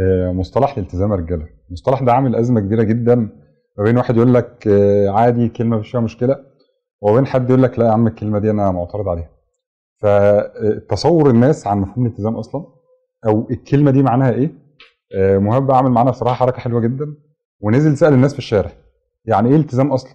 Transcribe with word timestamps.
آه، 0.00 0.32
مصطلح 0.32 0.72
الالتزام 0.78 1.12
الرجالة. 1.12 1.48
المصطلح 1.68 2.02
ده 2.02 2.12
عامل 2.12 2.36
أزمة 2.36 2.60
كبيرة 2.60 2.82
جدا. 2.82 3.14
ما 3.78 3.84
بين 3.84 3.96
واحد 3.96 4.16
يقول 4.16 4.34
لك 4.34 4.68
آه، 4.68 5.08
عادي 5.08 5.48
كلمة 5.48 5.76
مفيش 5.76 5.90
فيها 5.90 6.00
مشكلة. 6.00 6.36
وبين 7.02 7.26
حد 7.26 7.50
يقول 7.50 7.62
لك 7.62 7.78
لا 7.78 7.86
يا 7.86 7.90
عم 7.90 8.06
الكلمة 8.06 8.38
دي 8.38 8.50
أنا 8.50 8.70
معترض 8.70 9.08
عليها. 9.08 9.30
فتصور 10.02 11.30
الناس 11.30 11.66
عن 11.66 11.78
مفهوم 11.78 12.06
الالتزام 12.06 12.36
أصلا 12.36 12.64
أو 13.26 13.48
الكلمة 13.50 13.90
دي 13.90 14.02
معناها 14.02 14.32
إيه؟ 14.32 14.50
آه، 15.14 15.38
مهاب 15.38 15.70
عامل 15.72 15.90
معانا 15.90 16.10
بصراحه 16.10 16.34
حركة 16.34 16.58
حلوة 16.58 16.80
جدا 16.80 17.14
ونزل 17.60 17.96
سأل 17.96 18.12
الناس 18.12 18.32
في 18.32 18.38
الشارع. 18.38 18.70
يعني 19.24 19.48
إيه 19.48 19.56
التزام 19.56 19.92
أصلا؟ 19.92 20.14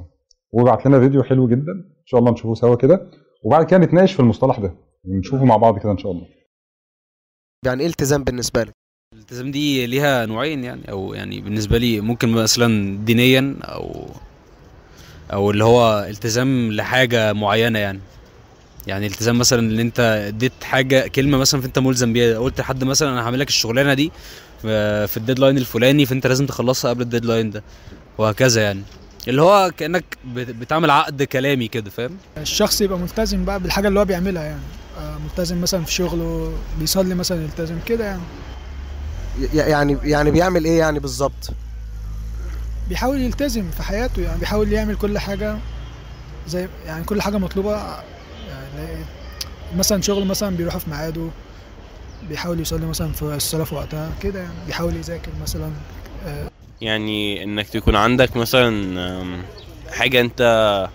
وبعت 0.54 0.86
لنا 0.86 1.00
فيديو 1.00 1.24
حلو 1.24 1.48
جدا. 1.48 1.72
إن 1.72 2.06
شاء 2.06 2.20
الله 2.20 2.32
نشوفه 2.32 2.54
سوا 2.54 2.76
كده. 2.76 3.12
وبعد 3.44 3.66
كده 3.66 3.78
نتناقش 3.80 4.14
في 4.14 4.20
المصطلح 4.20 4.60
ده. 4.60 4.74
ونشوفه 5.06 5.46
مع 5.46 5.58
بعض 5.58 5.80
كده 5.80 5.92
إن 5.92 5.98
شاء 5.98 6.12
الله. 6.12 6.28
يعني 7.66 7.82
إيه 7.82 7.88
التزام 7.88 8.24
بالنسبة 8.24 8.64
لك؟ 8.64 8.74
الالتزام 9.28 9.52
دي 9.52 9.86
ليها 9.86 10.26
نوعين 10.26 10.64
يعني 10.64 10.82
أو 10.92 11.14
يعني 11.14 11.42
بالنسبة 11.42 11.78
لي 11.78 12.02
ممكن 12.02 12.30
مثلا 12.30 12.98
دينيا 13.06 13.56
أو 13.64 14.10
أو 15.34 15.52
اللي 15.52 15.64
هو 15.64 16.06
التزام 16.10 16.72
لحاجة 16.72 17.34
معينة 17.34 17.80
يعني. 17.80 18.00
يعني 18.88 19.08
التزام 19.08 19.38
مثلا 19.38 19.60
إن 19.60 19.80
أنت 19.80 20.00
اديت 20.28 20.52
حاجة 20.64 21.08
كلمة 21.08 21.38
مثلا 21.38 21.62
فأنت 21.62 21.80
ملزم 21.80 22.14
بيها 22.14 22.40
قلت 22.40 22.60
لحد 22.62 22.84
مثلا 22.84 23.10
أنا 23.10 23.22
هعمل 23.26 23.40
لك 23.40 23.48
الشغلانة 23.48 23.94
دي 23.94 24.12
في 24.62 25.18
ال 25.18 25.22
deadline 25.22 25.58
الفلاني 25.58 26.06
فأنت 26.06 26.28
لازم 26.28 26.46
تخلصها 26.46 26.90
قبل 26.90 27.02
ال 27.02 27.07
deadline 27.07 27.52
ده 27.52 27.64
وهكذا 28.18 28.62
يعني. 28.62 28.82
اللي 29.28 29.42
هو 29.42 29.72
كأنك 29.78 30.04
بت- 30.36 30.50
بتعمل 30.50 30.90
عقد 30.92 31.24
كلامي 31.24 31.68
كده 31.68 31.90
فاهم؟ 31.90 32.18
الشخص 32.38 32.82
يبقى 32.82 33.00
ملتزم 33.00 33.46
بقى 33.46 33.60
بالحاجة 33.60 33.88
اللي 33.88 34.00
هو 34.00 34.06
بيعملها 34.06 34.44
يعني. 34.44 34.62
آه، 35.00 35.18
ملتزم 35.18 35.62
مثلا 35.62 35.84
في 35.86 35.94
شغله 35.94 36.54
بيصلي 36.80 37.16
مثلا 37.16 37.44
يلتزم 37.44 37.76
كده 37.86 38.06
يعني. 38.06 38.22
يعني 39.54 39.98
يعني 40.04 40.32
بيعمل 40.32 40.66
إيه 40.66 40.80
يعني 40.80 41.00
بالظبط؟ 41.00 41.50
بيحاول 42.90 43.22
يلتزم 43.22 43.72
في 43.72 43.84
حياته 43.84 44.22
يعني 44.22 44.40
بيحاول 44.40 44.72
يعمل 44.74 44.96
كل 44.96 45.20
حاجة 45.20 45.58
زي 46.48 46.68
يعني 46.86 47.04
كل 47.04 47.22
حاجة 47.22 47.38
مطلوبة 47.38 47.76
يعني 47.78 49.04
مثلا 49.78 50.02
شغل 50.02 50.26
مثلا 50.26 50.56
بيروح 50.58 50.78
في 50.78 50.90
ميعاده 50.90 51.28
بيحاول 52.30 52.60
يصلي 52.60 52.86
مثلا 52.86 53.12
في 53.12 53.22
الصلاة 53.22 53.64
في 53.64 53.76
وقتها 53.76 54.12
كده 54.22 54.40
يعني 54.40 54.54
بيحاول 54.68 54.96
يذاكر 54.96 55.32
مثلا. 55.42 55.72
يعني 56.82 57.44
إنك 57.44 57.70
تكون 57.70 57.96
عندك 57.96 58.38
مثلا 58.38 58.68
أم، 59.22 59.42
حاجة 59.92 60.22
أنت 60.22 60.90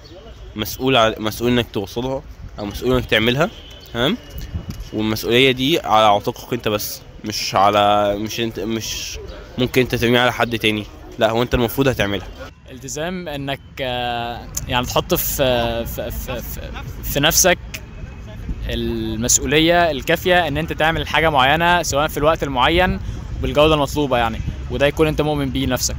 مسؤول 0.56 0.96
ع- 0.96 1.14
مسؤول 1.18 1.50
إنك 1.50 1.66
توصلها 1.72 2.22
أو 2.58 2.64
مسؤول 2.66 2.94
إنك 2.94 3.04
تعملها 3.06 3.50
تمام؟ 3.94 4.16
والمسؤولية 4.92 5.52
دي 5.52 5.80
على 5.80 6.06
عاتقك 6.06 6.52
أنت 6.52 6.68
بس. 6.68 7.00
مش 7.24 7.54
على 7.54 8.16
مش 8.16 8.40
انت 8.40 8.60
مش 8.60 9.18
ممكن 9.58 9.80
انت 9.80 9.94
ترميها 9.94 10.20
على 10.20 10.32
حد 10.32 10.58
تاني. 10.58 10.86
لا 11.18 11.30
هو 11.30 11.42
انت 11.42 11.54
المفروض 11.54 11.88
هتعملها. 11.88 12.26
التزام 12.70 13.28
انك 13.28 13.60
آه، 13.80 14.46
يعني 14.68 14.86
تحط 14.86 15.14
في 15.14 15.86
في 15.86 16.10
في, 16.10 16.40
في, 16.42 16.62
في 17.04 17.20
نفسك 17.20 17.58
المسؤولية 18.68 19.90
الكافية 19.90 20.48
إن 20.48 20.56
أنت 20.56 20.72
تعمل 20.72 21.06
حاجة 21.08 21.30
معينة 21.30 21.82
سواء 21.82 22.08
في 22.08 22.16
الوقت 22.16 22.42
المعين 22.42 23.00
بالجودة 23.42 23.74
المطلوبة 23.74 24.18
يعني. 24.18 24.40
وده 24.70 24.86
يكون 24.86 25.06
أنت 25.06 25.20
مؤمن 25.20 25.50
بيه 25.50 25.66
نفسك 25.66 25.96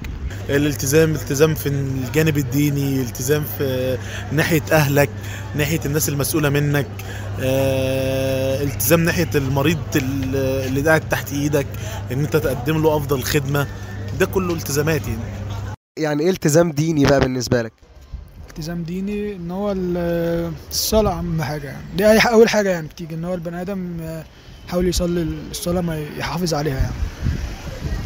الالتزام 0.49 1.16
التزام 1.16 1.55
في 1.55 1.69
الجانب 1.69 2.38
الديني 2.38 3.01
التزام 3.01 3.44
في 3.57 3.97
ناحية 4.31 4.61
أهلك 4.71 5.09
ناحية 5.55 5.79
الناس 5.85 6.09
المسؤولة 6.09 6.49
منك. 6.49 6.85
آه، 6.85 7.22
التزام 7.39 9.00
ناحية 9.06 9.30
المريض 9.36 9.78
ال- 9.95 10.36
اللي 10.67 10.81
قاعد 10.81 11.09
تحت 11.09 11.34
إيدك 11.34 11.67
إن 12.12 12.20
أنت 12.20 12.36
تقدم 12.38 12.81
له 12.84 12.98
أفضل 12.98 13.23
خدمة. 13.23 13.67
ده 14.20 14.25
كله 14.25 14.53
التزامات 14.53 15.02
يعني. 15.08 15.20
يعني 16.00 16.23
إيه 16.23 16.30
التزام 16.30 16.72
ديني 16.72 17.06
بقى 17.06 17.20
بالنسبة 17.20 17.62
لك؟ 17.62 17.72
التزام 18.50 18.84
ديني 18.84 19.36
إن 19.36 19.52
هو 19.52 19.72
ال- 19.72 20.52
الصلاة 20.72 21.19
أهم 21.19 21.41
حاجة 21.41 21.68
يعني. 21.68 21.84
دي 21.97 22.06
أول 22.30 22.50
حاجة 22.50 22.69
يعني 22.69 22.88
بتيجي 22.88 23.16
إن 23.16 23.25
هو 23.25 23.34
البني 23.34 23.62
آدم 23.62 23.97
آه، 24.02 24.24
يحاول 24.68 24.88
يصلي 24.88 25.22
الصلاة 25.52 25.81
ما 25.81 26.06
يحافظ 26.18 26.53
عليها 26.53 26.75
يعني. 26.78 26.94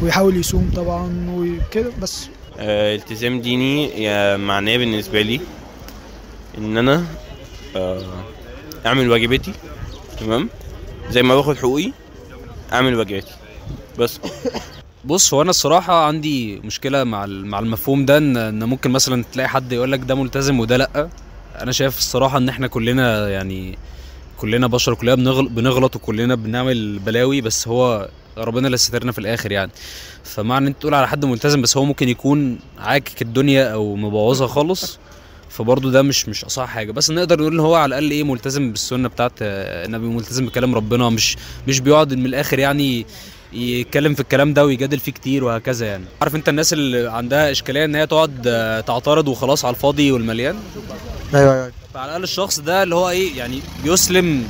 ويحاول 0.02 0.36
يصوم 0.36 0.70
طبعا 0.76 1.26
وكده 1.36 1.90
بس. 2.02 2.28
آه، 2.58 2.94
التزام 2.96 3.40
ديني 3.40 3.88
معناه 4.36 4.76
بالنسبة 4.76 5.22
لي 5.22 5.40
إن 6.58 6.76
أنا 6.78 7.04
آه، 7.76 8.02
أعمل 8.86 9.10
واجباتي 9.10 9.52
تمام؟ 10.20 10.48
زي 11.10 11.22
ما 11.22 11.34
باخد 11.36 11.56
حقوقي 11.56 11.92
أعمل 12.72 12.94
واجباتي 12.94 13.32
بس. 13.98 14.20
بص 15.04 15.34
هو 15.34 15.42
أنا 15.42 15.50
الصراحة 15.50 16.04
عندي 16.06 16.56
مشكلة 16.60 17.04
مع 17.04 17.26
مع 17.26 17.58
المفهوم 17.58 18.04
ده 18.06 18.18
إن 18.18 18.64
ممكن 18.64 18.90
مثلا 18.90 19.24
تلاقي 19.32 19.48
حد 19.48 19.72
يقول 19.72 19.92
لك 19.92 20.00
ده 20.00 20.14
ملتزم 20.14 20.60
وده 20.60 20.76
لأ. 20.76 21.08
أنا 21.60 21.72
شايف 21.72 21.98
الصراحة 21.98 22.38
إن 22.38 22.48
إحنا 22.48 22.66
كلنا 22.66 23.28
يعني 23.28 23.78
كلنا 24.38 24.66
بشر 24.66 24.94
كلنا 24.94 25.14
بنغل- 25.14 25.48
بنغلط 25.48 25.96
وكلنا 25.96 26.34
بنعمل 26.34 26.98
بلاوي 26.98 27.40
بس 27.40 27.68
هو 27.68 28.08
ربنا 28.38 28.66
اللي 28.66 28.76
سترنا 28.76 29.12
في 29.12 29.18
الآخر 29.18 29.52
يعني. 29.52 29.70
فمعنى 30.24 30.62
إن 30.62 30.66
أنت 30.66 30.80
تقول 30.80 30.94
على 30.94 31.08
حد 31.08 31.24
ملتزم 31.24 31.62
بس 31.62 31.76
هو 31.76 31.84
ممكن 31.84 32.08
يكون 32.08 32.58
عاكك 32.78 33.22
الدنيا 33.22 33.72
أو 33.72 33.96
مبوظها 33.96 34.46
خالص. 34.46 34.98
فبرضه 35.50 35.90
ده 35.90 36.02
مش 36.02 36.28
مش 36.28 36.44
أصح 36.44 36.66
حاجة. 36.66 36.92
بس 36.92 37.10
نقدر 37.10 37.40
نقول 37.40 37.52
إن 37.52 37.60
هو 37.60 37.74
على 37.74 37.86
الأقل 37.98 38.10
إيه 38.10 38.24
ملتزم 38.24 38.70
بالسنة 38.70 39.08
بتاعت 39.08 39.32
آه، 39.42 39.84
النبي 39.86 40.06
ملتزم 40.06 40.46
بكلام 40.46 40.74
ربنا 40.74 41.08
مش 41.08 41.36
مش 41.68 41.80
بيقعد 41.80 42.14
من 42.14 42.26
الآخر 42.26 42.58
يعني 42.58 43.06
يتكلم 43.52 44.14
في 44.14 44.20
الكلام 44.20 44.54
ده 44.54 44.64
ويجادل 44.64 44.98
فيه 44.98 45.12
كتير 45.12 45.44
وهكذا 45.44 45.86
يعني. 45.86 46.04
عارف 46.22 46.34
أنت 46.34 46.48
الناس 46.48 46.72
اللي 46.72 47.10
عندها 47.10 47.50
إشكالية 47.50 47.84
إن 47.84 47.94
هي 47.94 48.06
تقعد 48.06 48.42
آه، 48.46 48.80
تعترض 48.80 49.28
وخلاص 49.28 49.64
على 49.64 49.74
الفاضي 49.74 50.12
والمليان؟ 50.12 50.56
أيوه 51.34 51.52
أيوه. 51.54 51.72
فعلى 51.94 52.06
الأقل 52.06 52.22
الشخص 52.22 52.60
ده 52.60 52.82
اللي 52.82 52.94
هو 52.94 53.10
إيه 53.10 53.36
يعني 53.38 53.60
بيسلم 53.84 54.44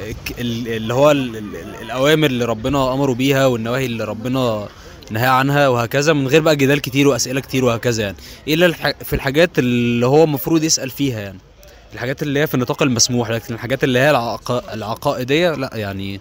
آه، 0.00 0.14
اللي 0.40 0.94
هو 0.94 1.10
ال- 1.10 1.36
ال- 1.36 1.56
ال- 1.56 1.74
الأوامر 1.82 2.26
اللي 2.26 2.44
ربنا 2.44 2.92
أمره 2.94 3.12
بيها 3.14 3.46
والنواهي 3.46 3.86
اللي 3.86 4.04
ربنا 4.04 4.68
نهى 5.10 5.26
عنها 5.26 5.68
وهكذا 5.68 6.12
من 6.12 6.28
غير 6.28 6.40
بقى 6.40 6.56
جدال 6.56 6.80
كتير 6.80 7.08
وأسئلة 7.08 7.40
كتير 7.40 7.64
وهكذا 7.64 8.02
يعني. 8.02 8.16
إلا 8.48 8.72
في 9.04 9.12
الحاجات 9.12 9.58
اللي 9.58 10.06
هو 10.06 10.24
المفروض 10.24 10.64
يسأل 10.64 10.90
فيها 10.90 11.20
يعني. 11.20 11.38
الحاجات 11.94 12.22
اللي 12.22 12.40
هي 12.40 12.46
في 12.46 12.54
النطاق 12.54 12.82
المسموح 12.82 13.30
لكن 13.30 13.54
الحاجات 13.54 13.84
اللي 13.84 13.98
هي 13.98 14.10
العق... 14.10 14.72
العقائدية 14.72 15.50
لا 15.54 15.70
يعني 15.74 16.20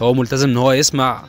هو 0.00 0.14
ملتزم 0.14 0.48
إن 0.48 0.56
هو 0.56 0.72
يسمع 0.72 1.24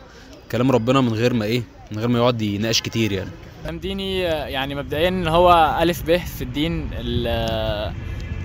كلام 0.52 0.72
ربنا 0.72 1.02
من 1.02 1.14
غير 1.14 1.34
ما 1.34 1.46
إيه 1.46 1.64
من 1.92 2.00
غير 2.00 2.08
ما 2.08 2.20
يقعد 2.20 2.42
يناقش 2.42 2.82
كتير 2.82 3.12
يعني. 3.12 3.30
التزام 3.58 3.80
ديني 3.80 4.20
يعني 4.22 4.76
مبدئيا 4.76 5.24
هو 5.28 5.78
ألف 5.82 6.02
ب 6.02 6.18
في 6.18 6.42
الدين 6.42 6.90
ال- 6.94 7.94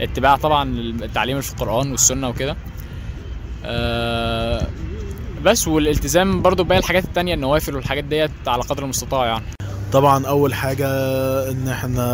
اتباع 0.00 0.36
طبعا 0.36 0.78
التعليم 0.78 1.40
في 1.40 1.52
القرآن 1.52 1.90
والسنة 1.90 2.28
وكده. 2.28 2.56
آه، 3.64 4.66
بس 5.44 5.68
والالتزام 5.68 6.42
برضو 6.42 6.64
باقي 6.64 6.78
الحاجات 6.78 7.04
التانية 7.04 7.34
النوافل 7.34 7.76
والحاجات 7.76 8.04
ديت 8.04 8.30
على 8.46 8.62
قدر 8.62 8.82
المستطاع 8.82 9.26
يعني. 9.26 9.44
طبعا 9.92 10.26
أول 10.26 10.54
حاجة 10.54 10.88
إن 11.50 11.68
إحنا 11.68 12.04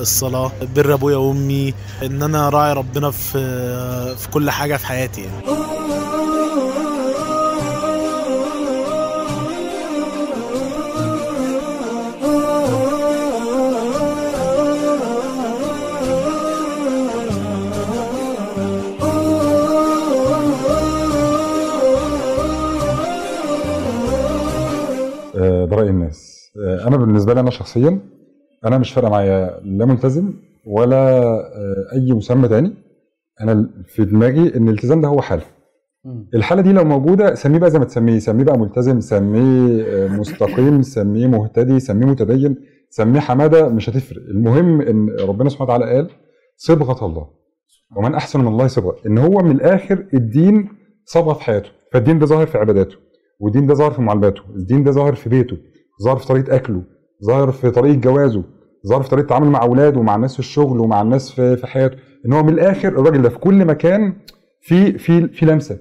الصلاة 0.00 0.52
بر 0.76 0.94
أبويا 0.94 1.16
وأمي 1.16 1.74
إن 2.02 2.22
أنا 2.22 2.48
راعي 2.48 2.72
ربنا 2.72 3.10
في 3.10 3.38
في 4.16 4.28
كل 4.28 4.50
حاجة 4.50 4.76
في 4.76 4.86
حياتي 4.86 5.20
يعني. 5.20 5.75
أنا 26.96 27.04
بالنسبة 27.06 27.34
لي 27.34 27.40
أنا 27.40 27.50
شخصيا 27.50 28.00
أنا 28.64 28.78
مش 28.78 28.92
فارقه 28.92 29.10
معايا 29.10 29.60
لا 29.64 29.84
ملتزم 29.84 30.32
ولا 30.66 30.96
آه، 31.36 31.86
أي 31.92 32.12
مسمى 32.12 32.48
تاني. 32.48 32.74
أنا 33.40 33.70
في 33.84 34.04
دماغي 34.04 34.56
إن 34.56 34.68
الالتزام 34.68 35.00
ده 35.00 35.08
هو 35.08 35.20
حاله 35.22 35.42
الحالة 36.34 36.62
دي 36.62 36.72
لو 36.72 36.84
موجودة 36.84 37.34
سميه 37.34 37.58
بقى 37.58 37.70
زي 37.70 37.78
ما 37.78 37.84
تسميه 37.84 38.18
سميه 38.18 38.44
بقى 38.44 38.58
ملتزم 38.58 39.00
سميه 39.00 39.84
آه، 39.84 40.08
مستقيم 40.08 40.82
سميه 40.82 41.26
مهتدي 41.26 41.80
سميه 41.80 42.06
متدين 42.06 42.56
سميه 42.90 43.20
حمادة 43.20 43.68
مش 43.68 43.90
هتفرق. 43.90 44.22
المهم 44.22 44.80
إن 44.80 45.08
ربنا 45.20 45.48
سبحانه 45.48 45.74
وتعالى 45.74 45.94
قال 45.94 46.10
صبغة 46.56 47.06
الله. 47.06 47.26
ومن 47.96 48.14
أحسن 48.14 48.40
من 48.40 48.48
الله 48.48 48.66
صبغة. 48.66 48.96
إن 49.06 49.18
هو 49.18 49.42
من 49.42 49.50
الآخر 49.50 50.06
الدين 50.14 50.68
صبغة 51.04 51.32
في 51.32 51.42
حياته. 51.44 51.68
فالدين 51.92 52.18
ده 52.18 52.26
ظاهر 52.26 52.46
في 52.46 52.58
عباداته. 52.58 52.96
والدين 53.40 53.66
ده 53.66 53.74
ظاهر 53.74 53.90
في 53.90 54.02
معاملاته 54.02 54.42
الدين 54.56 54.84
ده 54.84 54.90
ظاهر 54.90 55.14
في 55.14 55.28
بيته. 55.28 55.56
ظاهر 56.02 56.16
في 56.16 56.26
طريقة 56.26 56.56
أكله 56.56 56.82
ظاهر 57.26 57.52
في 57.52 57.70
طريقة 57.70 57.94
جوازه 57.94 58.44
ظاهر 58.86 59.02
في 59.02 59.08
طريقة 59.10 59.22
التعامل 59.24 59.46
مع 59.46 59.62
أولاده 59.62 60.00
ومع 60.00 60.14
الناس 60.16 60.32
في 60.32 60.38
الشغل 60.38 60.80
ومع 60.80 61.02
الناس 61.02 61.30
في 61.30 61.56
في 61.56 61.66
حياته. 61.66 61.96
إن 62.26 62.32
هو 62.32 62.42
من 62.42 62.52
الآخر 62.52 62.88
الراجل 62.88 63.22
ده 63.22 63.28
في 63.28 63.38
كل 63.38 63.64
مكان 63.64 64.16
في 64.60 64.98
في 64.98 65.28
في 65.28 65.46
لمسة 65.46 65.78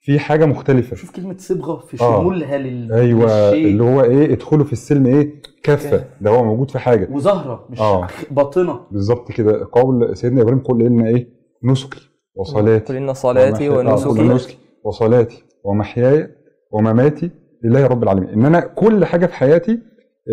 في 0.00 0.18
حاجة 0.18 0.44
مختلفة. 0.46 0.96
شوف 0.96 1.10
كلمة 1.10 1.34
صبغة 1.38 1.76
في 1.86 2.02
آه. 2.04 2.20
شمولها 2.20 2.58
لل 2.58 2.92
أيوه 2.92 3.22
للشيء. 3.50 3.66
اللي 3.66 3.82
هو 3.84 4.02
إيه 4.02 4.32
ادخلوا 4.32 4.64
في 4.64 4.72
السلم 4.72 5.06
إيه 5.06 5.42
كافه 5.62 6.04
ده 6.20 6.30
هو 6.30 6.44
موجود 6.44 6.70
في 6.70 6.78
حاجة. 6.78 7.08
وظاهره 7.12 7.66
مش 7.70 7.80
آه. 7.80 8.06
باطنة. 8.30 8.80
بالظبط 8.90 9.32
كده. 9.32 9.68
قول 9.72 10.16
سيدنا 10.16 10.42
إبراهيم 10.42 10.58
قل 10.60 10.78
لنا 10.84 11.08
إيه؟ 11.08 11.28
نسكي 11.64 12.00
وصلاتي. 12.34 12.92
قل 12.92 12.96
إن 12.96 13.14
صلاتي 13.14 13.68
آه، 13.68 13.72
قل 13.72 13.86
ونسكي 13.88 14.22
نسكي. 14.22 14.58
وصلاتي. 14.84 15.44
ومحياي. 15.64 16.28
ومماتي. 16.72 17.30
لله 17.66 17.86
رب 17.86 18.02
العالمين. 18.02 18.28
إن 18.28 18.44
أنا 18.44 18.60
كل 18.60 19.04
حاجة 19.04 19.26
في 19.26 19.34
حياتي 19.34 19.72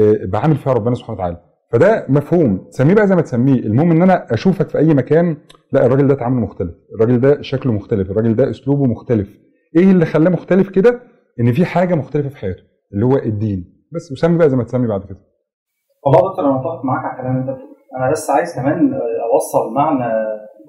آه، 0.02 0.26
بعامل 0.26 0.56
فيها 0.56 0.74
ربنا 0.74 0.96
سبحانه 0.96 1.18
وتعالى. 1.20 1.38
فده 1.72 2.06
مفهوم. 2.10 2.58
تسميه 2.72 2.94
بقى 2.96 3.08
زي 3.08 3.16
ما 3.16 3.22
تسميه. 3.22 3.60
المهم 3.60 3.92
إن 3.92 4.02
أنا 4.02 4.34
أشوفك 4.34 4.70
في 4.70 4.78
أي 4.78 4.94
مكان 4.94 5.38
لا 5.72 5.86
الراجل 5.86 6.08
ده 6.08 6.16
تعامله 6.16 6.40
مختلف. 6.42 6.72
الراجل 6.96 7.20
ده 7.20 7.42
شكله 7.42 7.72
مختلف. 7.74 8.12
الراجل 8.12 8.36
ده 8.36 8.50
أسلوبه 8.50 8.86
مختلف. 8.86 9.38
إيه 9.78 9.92
اللي 9.92 10.06
خلاه 10.06 10.30
مختلف 10.32 10.70
كده؟ 10.70 11.00
إن 11.40 11.52
في 11.52 11.66
حاجة 11.66 11.96
مختلفة 11.96 12.30
في 12.30 12.38
حياته 12.38 12.64
اللي 12.94 13.06
هو 13.06 13.18
الدين. 13.18 13.66
بس 13.96 14.12
وسمي 14.12 14.38
بقى 14.38 14.50
زي 14.50 14.56
ما 14.58 14.64
تسمي 14.64 14.88
بعد 14.88 15.04
كده. 15.06 15.18
والله 16.06 16.30
دكتور 16.30 16.46
أنا 16.46 16.54
متفق 16.58 16.86
معاك 16.86 17.06
على 17.06 17.14
الكلام 17.20 17.44
بتقوله 17.44 17.74
أنا 17.98 18.12
بس 18.12 18.30
عايز 18.30 18.56
كمان 18.56 18.94
أوصل 19.34 19.74
معنى 19.76 20.14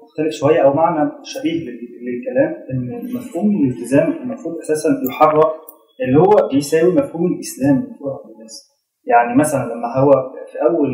مختلف 0.03 0.31
شوية 0.39 0.59
أو 0.61 0.73
معنى 0.73 1.11
شبيه 1.23 1.51
لل- 1.65 1.95
للكلام. 2.05 2.51
إن 2.71 3.05
مفهوم 3.17 3.51
الالتزام 3.55 4.11
المفروض 4.23 4.55
أساسا 4.63 4.89
يحرك 5.09 5.51
اللي 6.01 6.19
هو 6.19 6.49
بيساوي 6.51 6.93
مفهوم 6.93 7.33
الإسلام 7.33 7.95
فوق 7.99 8.21
عند 8.23 8.33
الناس 8.35 8.71
يعني 9.07 9.37
مثلا 9.39 9.63
لما 9.73 9.87
هو 9.97 10.11
في 10.51 10.57
أول 10.69 10.89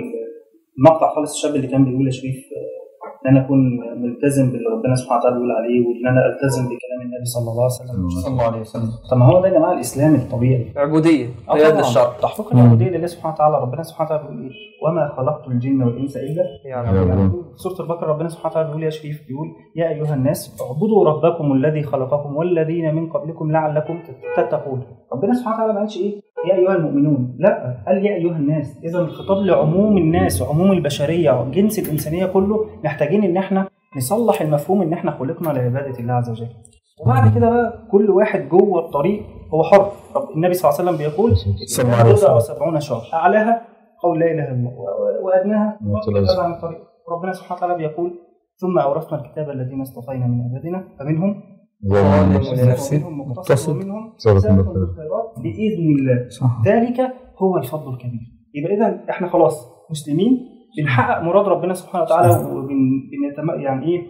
المقطع 0.77 1.15
خالص 1.15 1.35
الشاب 1.35 1.55
اللي 1.55 1.67
كان 1.67 1.85
بيقول 1.85 2.05
يا 2.05 2.11
شريف 2.11 2.35
ان 3.25 3.29
أنا 3.31 3.45
اكون 3.45 3.59
ملتزم 4.03 4.51
باللي 4.51 4.69
ربنا 4.77 4.95
سبحانه 4.95 5.19
وتعالى 5.19 5.35
بيقول 5.35 5.51
عليه 5.51 5.87
وان 5.87 6.07
أنا 6.07 6.25
ألتزم 6.25 6.63
بكلام 6.63 7.01
النبي 7.01 7.25
صلى 7.25 7.51
الله 7.51 7.63
عليه 7.63 7.73
وسلم. 7.75 8.09
صلى 8.09 8.31
الله 8.33 8.43
عليه 8.43 8.59
وسلم. 8.59 8.89
طب 9.11 9.17
ما 9.17 9.25
هو 9.25 9.41
ده 9.41 9.47
يا 9.47 9.53
جماعة 9.53 9.73
الإسلام 9.73 10.15
الطبيعي. 10.15 10.73
عبودية 10.75 11.25
آه 11.49 11.53
قيادة 11.53 11.69
طبعاً. 11.69 11.81
الشرع 11.81 12.13
تحقيق 12.21 12.53
العبودية 12.53 12.89
لله 12.89 13.07
سبحانه 13.07 13.33
وتعالى. 13.35 13.61
ربنا 13.61 13.83
سبحانه 13.83 14.09
وتعالى 14.09 14.23
بيقول 14.27 14.43
إيه؟ 14.43 14.51
وما 14.83 15.07
خلقت 15.17 15.47
الجن 15.47 15.83
والإنس 15.83 16.17
إلا 16.17 16.43
يعبدون. 16.65 17.31
في 17.31 17.57
سورة 17.57 17.81
البقرة 17.81 18.07
ربنا 18.07 18.29
سبحانه 18.29 18.51
وتعالى 18.51 18.67
بيقول 18.67 18.83
يا 18.83 18.89
شريف 18.89 19.27
بيقول 19.27 19.47
يا 19.75 19.89
أيها 19.89 20.13
الناس 20.15 20.61
اعبدوا 20.61 21.05
ربكم 21.09 21.53
الذي 21.53 21.83
خلقكم 21.83 22.35
والذين 22.35 22.95
من 22.95 23.09
قبلكم 23.09 23.51
لعلكم 23.51 23.99
تتقون. 24.37 24.81
ربنا 25.13 25.33
سبحانه 25.33 25.55
وتعالى 25.55 25.73
ما 25.73 25.79
قالش 25.79 25.97
إيه؟ 25.97 26.21
يا 26.49 26.55
أيها 26.55 26.75
المؤمنون 26.75 27.35
لا 27.39 27.83
قال 27.87 28.05
يا 28.05 28.15
أيها 28.15 28.35
الناس 28.37 28.79
إذا 28.83 28.99
الخطاب 28.99 29.37
لعموم 29.37 29.97
الناس 29.97 30.41
عموم 30.41 30.71
البشرية 30.71 31.43
جنس 31.51 31.79
الإنسانية 31.79 32.25
كله 32.25 32.65
محتاجين 32.83 33.23
إن 33.23 33.37
إحنا 33.37 33.67
نصلح 33.97 34.41
المفهوم 34.41 34.81
إن 34.81 34.93
إحنا 34.93 35.11
خلقنا 35.11 35.49
لعبادة 35.49 35.99
الله 35.99 36.13
عز 36.13 36.29
وجل. 36.29 36.47
وبعد 37.05 37.35
كده 37.35 37.49
بقى 37.49 37.87
كل 37.91 38.09
واحد 38.09 38.49
جوه 38.49 38.85
الطريق 38.85 39.23
هو 39.53 39.63
حر. 39.63 39.91
رب 40.15 40.29
النبي 40.35 40.53
صلى 40.53 40.69
الله 40.69 40.79
عليه 40.79 40.89
وسلم 40.91 41.07
بيقول. 41.07 41.31
بضع 42.13 42.35
وسبعون 42.35 42.79
شهر. 42.79 43.01
أعلاها؟ 43.13 43.61
قول 44.03 44.19
لا 44.19 44.25
إله 44.25 44.43
إلا 44.43 44.51
الله. 44.51 44.71
وأدناها؟ 45.23 45.79
عن 46.39 46.51
الطريق 46.51 46.79
ربنا 47.11 47.33
سبحانه 47.33 47.57
وتعالى 47.57 47.75
بيقول 47.77 48.11
ثم 48.55 48.79
أورثنا 48.79 49.21
الكتاب 49.21 49.49
الذين 49.49 49.81
اصطفينا 49.81 50.27
من 50.27 50.41
عبادنا 50.41 50.83
فمنهم 50.99 51.43
ظالم 51.89 52.35
ومنهم 52.35 52.55
لنفسه 52.55 53.09
مقتصد. 53.09 53.73
بالخيرات. 53.73 55.33
بإذن 55.37 55.87
الله. 55.99 56.27
ذلك 56.65 57.13
هو 57.37 57.57
الفضل 57.57 57.93
الكبير. 57.93 58.21
يبقى 58.55 58.73
اذا 58.75 59.05
إحنا 59.09 59.27
خلاص 59.27 59.67
مسلمين 59.91 60.39
بنحقق 60.77 61.21
مراد 61.23 61.47
ربنا 61.47 61.73
سبحانه 61.73 62.03
وتعالى 62.03 62.55
وبن 62.55 63.01
يعني 63.59 63.85
إيه؟ 63.85 64.01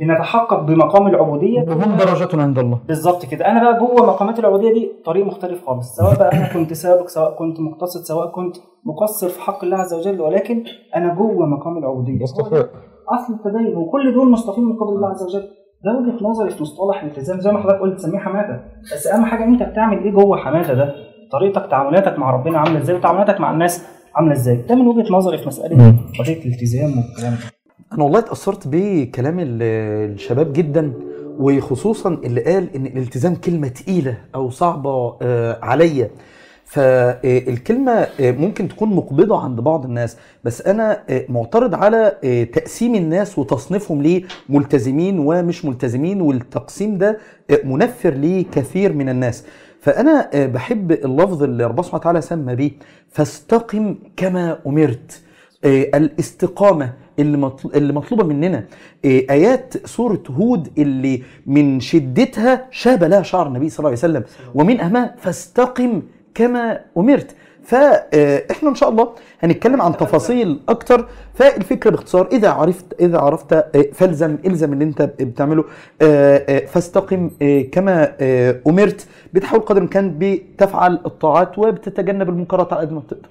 بنتحقق 0.00 0.60
بمقام 0.60 1.06
العبودية. 1.06 1.60
وهم 1.60 1.96
درجات 1.96 2.34
عند 2.34 2.58
الله. 2.58 2.80
بالظبط 2.88 3.26
كده. 3.26 3.46
أنا 3.50 3.62
بقى 3.62 3.78
جوه 3.80 4.06
مقامات 4.06 4.38
العبودية 4.38 4.72
دي 4.72 4.92
طريق 5.04 5.26
مختلف 5.26 5.66
خالص. 5.66 5.96
سواء 5.96 6.18
بقى 6.18 6.32
أنا 6.32 6.52
كنت 6.52 6.72
سابق 6.72 7.08
سواء 7.08 7.38
كنت 7.38 7.60
مقتصد 7.60 8.00
سواء 8.00 8.30
كنت 8.30 8.56
مقصر 8.84 9.28
في 9.28 9.40
حق 9.40 9.64
الله 9.64 9.76
عز 9.76 9.94
وجل 9.94 10.20
ولكن 10.20 10.64
أنا 10.96 11.14
جوه 11.14 11.46
مقام 11.46 11.78
العبودية. 11.78 12.24
أصل 12.24 13.34
التدين 13.34 13.76
وكل 13.76 14.14
دول 14.14 14.30
مصطفين 14.30 14.64
من 14.64 14.76
قبل 14.76 14.92
الله 14.96 15.08
عز 15.08 15.22
وجل. 15.22 15.48
ده 15.84 15.90
وجهه 15.92 16.24
نظري 16.24 16.50
في 16.50 16.62
مصطلح 16.62 17.02
الالتزام 17.02 17.40
زي 17.40 17.52
ما 17.52 17.62
حضرتك 17.62 17.80
قلت 17.80 17.98
تسميه 17.98 18.18
حماده. 18.18 18.64
بس 18.92 19.06
أهم 19.06 19.24
حاجة 19.24 19.44
أنت 19.44 19.62
بتعمل 19.62 19.98
إيه 20.04 20.10
جوه 20.10 20.36
حماده 20.36 20.74
ده؟ 20.74 20.94
طريقتك 21.32 21.70
تعاملاتك 21.70 22.18
مع 22.18 22.30
ربنا 22.30 22.58
عاملة 22.58 22.78
إزاي؟ 22.78 22.96
وتعاملاتك 22.96 23.40
مع 23.40 23.50
الناس 23.52 23.84
عاملة 24.14 24.32
إزاي؟ 24.32 24.56
ده 24.68 24.74
من 24.74 24.86
وجهة 24.86 25.12
نظري 25.12 25.38
في 25.38 25.46
مسألة 25.46 25.94
قضيه 26.18 26.42
الالتزام 26.44 26.90
والكلام 26.98 27.32
ده. 27.32 27.38
أنا 27.92 28.04
والله 28.04 28.18
اتأثرت 28.18 28.68
بكلام 28.68 29.38
ال- 29.38 29.62
الشباب 30.12 30.52
جدا 30.52 30.92
وخصوصا 31.38 32.08
اللي 32.24 32.40
قال 32.40 32.76
إن 32.76 32.86
الالتزام 32.86 33.34
كلمة 33.34 33.68
تقيلة 33.68 34.18
أو 34.34 34.50
صعبة 34.50 35.16
آه، 35.22 35.58
عليا. 35.62 36.10
فالكلمه 36.72 37.92
آه، 37.92 38.30
ممكن 38.32 38.68
تكون 38.68 38.88
مقبضة 38.94 39.40
عند 39.40 39.60
بعض 39.60 39.84
الناس 39.84 40.16
بس 40.44 40.62
أنا 40.62 41.02
آه، 41.10 41.24
معترض 41.28 41.74
على 41.74 42.12
آه، 42.24 42.44
تقسيم 42.44 42.94
الناس 42.94 43.38
وتصنيفهم 43.38 44.22
لملتزمين 44.48 45.18
ومش 45.18 45.64
ملتزمين 45.64 46.20
والتقسيم 46.20 46.98
ده 46.98 47.18
آه، 47.50 47.60
منفر 47.64 48.14
لكثير 48.14 48.92
من 48.92 49.08
الناس. 49.08 49.44
فأنا 49.80 50.30
آه، 50.34 50.46
بحب 50.46 50.92
اللفظ 50.92 51.42
اللي 51.42 51.64
ربنا 51.64 51.82
سبحانه 51.82 52.00
وتعالى 52.00 52.20
سمى 52.20 52.54
بيه 52.54 52.70
فاستقم 53.10 53.94
كما 54.16 54.58
أمرت. 54.66 55.22
آه، 55.64 55.82
الاستقامة 55.94 56.92
اللي 57.18 57.36
مطل- 57.38 57.70
اللي 57.74 57.92
مطلوبة 57.92 58.24
مننا. 58.24 58.64
آه، 59.04 59.22
آيات 59.30 59.86
سورة 59.86 60.22
هود 60.30 60.68
اللي 60.78 61.22
من 61.46 61.80
شدتها 61.80 62.66
شاب 62.70 63.04
لها 63.04 63.22
شعر 63.22 63.46
النبي 63.46 63.68
صلى 63.68 63.78
الله 63.78 63.88
عليه 63.88 63.98
وسلم 63.98 64.24
ومن 64.54 64.80
أهمها 64.80 65.14
فاستقم 65.18 66.02
كما 66.34 66.80
أمرت. 66.98 67.36
فإحنا 67.64 68.68
إن 68.68 68.74
شاء 68.74 68.88
الله 68.88 69.08
هنتكلم 69.40 69.82
عن 69.82 69.96
تفاصيل 69.96 70.60
أكتر. 70.68 71.08
فالفكرة 71.34 71.90
باختصار 71.90 72.28
إذا 72.32 72.50
عرفت 72.50 72.84
إذا 73.00 73.18
عرفت 73.18 73.52
آه، 73.52 73.64
فالزم 73.92 74.38
إلزم 74.46 74.72
اللي 74.72 74.84
أنت 74.84 75.02
بتعمله 75.02 75.64
آه، 76.02 76.44
آه، 76.48 76.66
فاستقم 76.66 77.30
كما 77.72 78.12
أمرت. 78.66 79.06
بتحاول 79.32 79.62
قدر 79.62 79.76
الإمكان 79.76 80.16
بتفعل 80.18 81.00
الطاعات 81.06 81.58
وبتتجنب 81.58 82.28
المنكرات 82.28 82.72
على 82.72 82.80
قد 82.80 82.92
ما 82.92 83.00
بتقدر. 83.00 83.28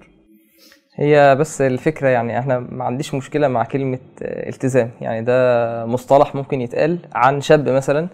هي 0.96 1.36
بس 1.40 1.62
الفكرة 1.62 2.08
يعني 2.08 2.40
إحنا 2.40 2.60
ما 2.60 2.84
عنديش 2.84 3.14
مشكلة 3.14 3.48
مع 3.48 3.64
كلمة 3.64 4.00
آه، 4.22 4.50
التزام. 4.50 4.90
يعني 5.02 5.22
ده 5.22 5.86
مصطلح 5.86 6.36
ممكن 6.36 6.62
يتقال 6.62 6.98
عن 7.16 7.42
شاب 7.42 7.70
مثلا 7.70 8.08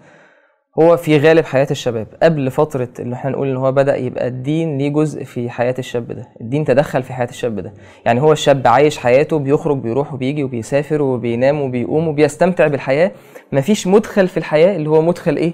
هو 0.78 0.96
في 0.96 1.18
غالب 1.18 1.44
حياة 1.44 1.66
الشباب. 1.70 2.06
قبل 2.22 2.50
فترة 2.50 2.88
اللي 2.98 3.14
إحنا 3.14 3.30
نقول 3.30 3.48
إن 3.48 3.56
هو 3.56 3.72
بدأ 3.72 3.96
يبقى 3.96 4.26
الدين 4.26 4.78
ليه 4.78 4.88
جزء 4.88 5.24
في 5.24 5.50
حياة 5.50 5.74
الشاب 5.78 6.12
ده. 6.12 6.28
الدين 6.40 6.64
تدخل 6.64 7.02
في 7.02 7.12
حياة 7.12 7.28
الشاب 7.28 7.60
ده. 7.60 7.72
يعني 8.04 8.20
هو 8.20 8.32
الشاب 8.32 8.66
عايش 8.66 8.98
حياته 8.98 9.38
بيخرج 9.38 9.76
بيروح 9.76 10.14
وبيجي 10.14 10.44
وبيسافر 10.44 11.02
وبينام 11.02 11.60
وبيقوم 11.60 12.08
وبيستمتع 12.08 12.66
بالحياة. 12.66 13.10
مفيش 13.52 13.86
مدخل 13.86 14.28
في 14.28 14.36
الحياة 14.36 14.76
اللي 14.76 14.90
هو 14.90 15.02
مدخل 15.02 15.36
إيه؟ 15.36 15.52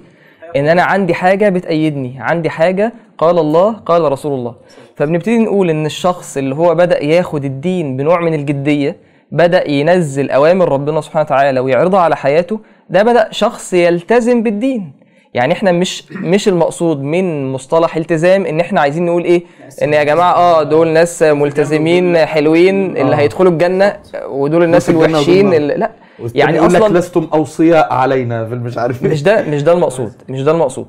إن 0.57 0.69
أنا 0.69 0.83
عندي 0.83 1.15
حاجة 1.15 1.49
بتأيدني. 1.49 2.15
عندي 2.19 2.51
حاجة 2.51 2.93
قال 3.19 3.39
الله 3.39 3.73
قال 3.73 4.13
رسول 4.13 4.33
الله. 4.33 4.55
فبنبتدي 4.97 5.39
نقول 5.39 5.71
إن 5.71 5.87
الشخص 5.87 6.37
اللي 6.37 6.55
هو 6.55 6.75
بدأ 6.75 7.05
ياخد 7.05 7.45
الدين 7.45 7.97
بنوع 7.97 8.21
من 8.21 8.35
الجدية 8.35 8.97
بدأ 9.33 9.71
ينزل 9.71 10.31
أوامر 10.31 10.73
ربنا 10.73 11.01
سبحانه 11.01 11.25
وتعالى 11.25 11.61
ويعرضها 11.61 12.01
على 12.01 12.17
حياته 12.17 12.61
ده 12.91 13.03
بدأ 13.03 13.29
شخص 13.31 13.73
يلتزم 13.73 14.43
بالدين. 14.43 15.04
يعني 15.35 15.53
إحنا 15.53 15.73
مش 15.73 16.05
مش 16.13 16.49
المقصود 16.49 17.03
من 17.03 17.53
مصطلح 17.53 17.97
التزام 17.97 18.47
ان 18.47 18.61
إحنا 18.61 18.81
عايزين 18.81 19.07
نقول 19.07 19.25
إيه؟ 19.25 19.43
ان 19.83 19.93
يا 19.95 20.05
جماعة 20.05 20.33
آه 20.35 20.63
دول 20.63 20.89
ناس 20.89 21.23
ملتزمين 21.23 22.17
حلوين 22.27 22.97
اللي 22.97 23.15
آه. 23.15 23.19
هيدخلوا 23.19 23.53
الجنة 23.53 23.97
ودول 24.29 24.63
الناس 24.65 24.91
الوحشين. 24.91 25.55
اللي 25.55 25.75
لا. 25.75 25.91
يعني 26.35 26.59
أصلا 26.59 26.99
لستم 26.99 27.29
أوصياء 27.35 27.93
علينا 27.93 28.49
في 28.49 28.55
مش 28.55 28.79
عارف 28.79 29.03
مش 29.03 29.23
ده 29.23 29.43
مش 29.43 29.63
ده 29.63 29.73
المقصود 29.73 30.13
مش 30.29 30.43
ده 30.43 30.53
المقصود. 30.53 30.87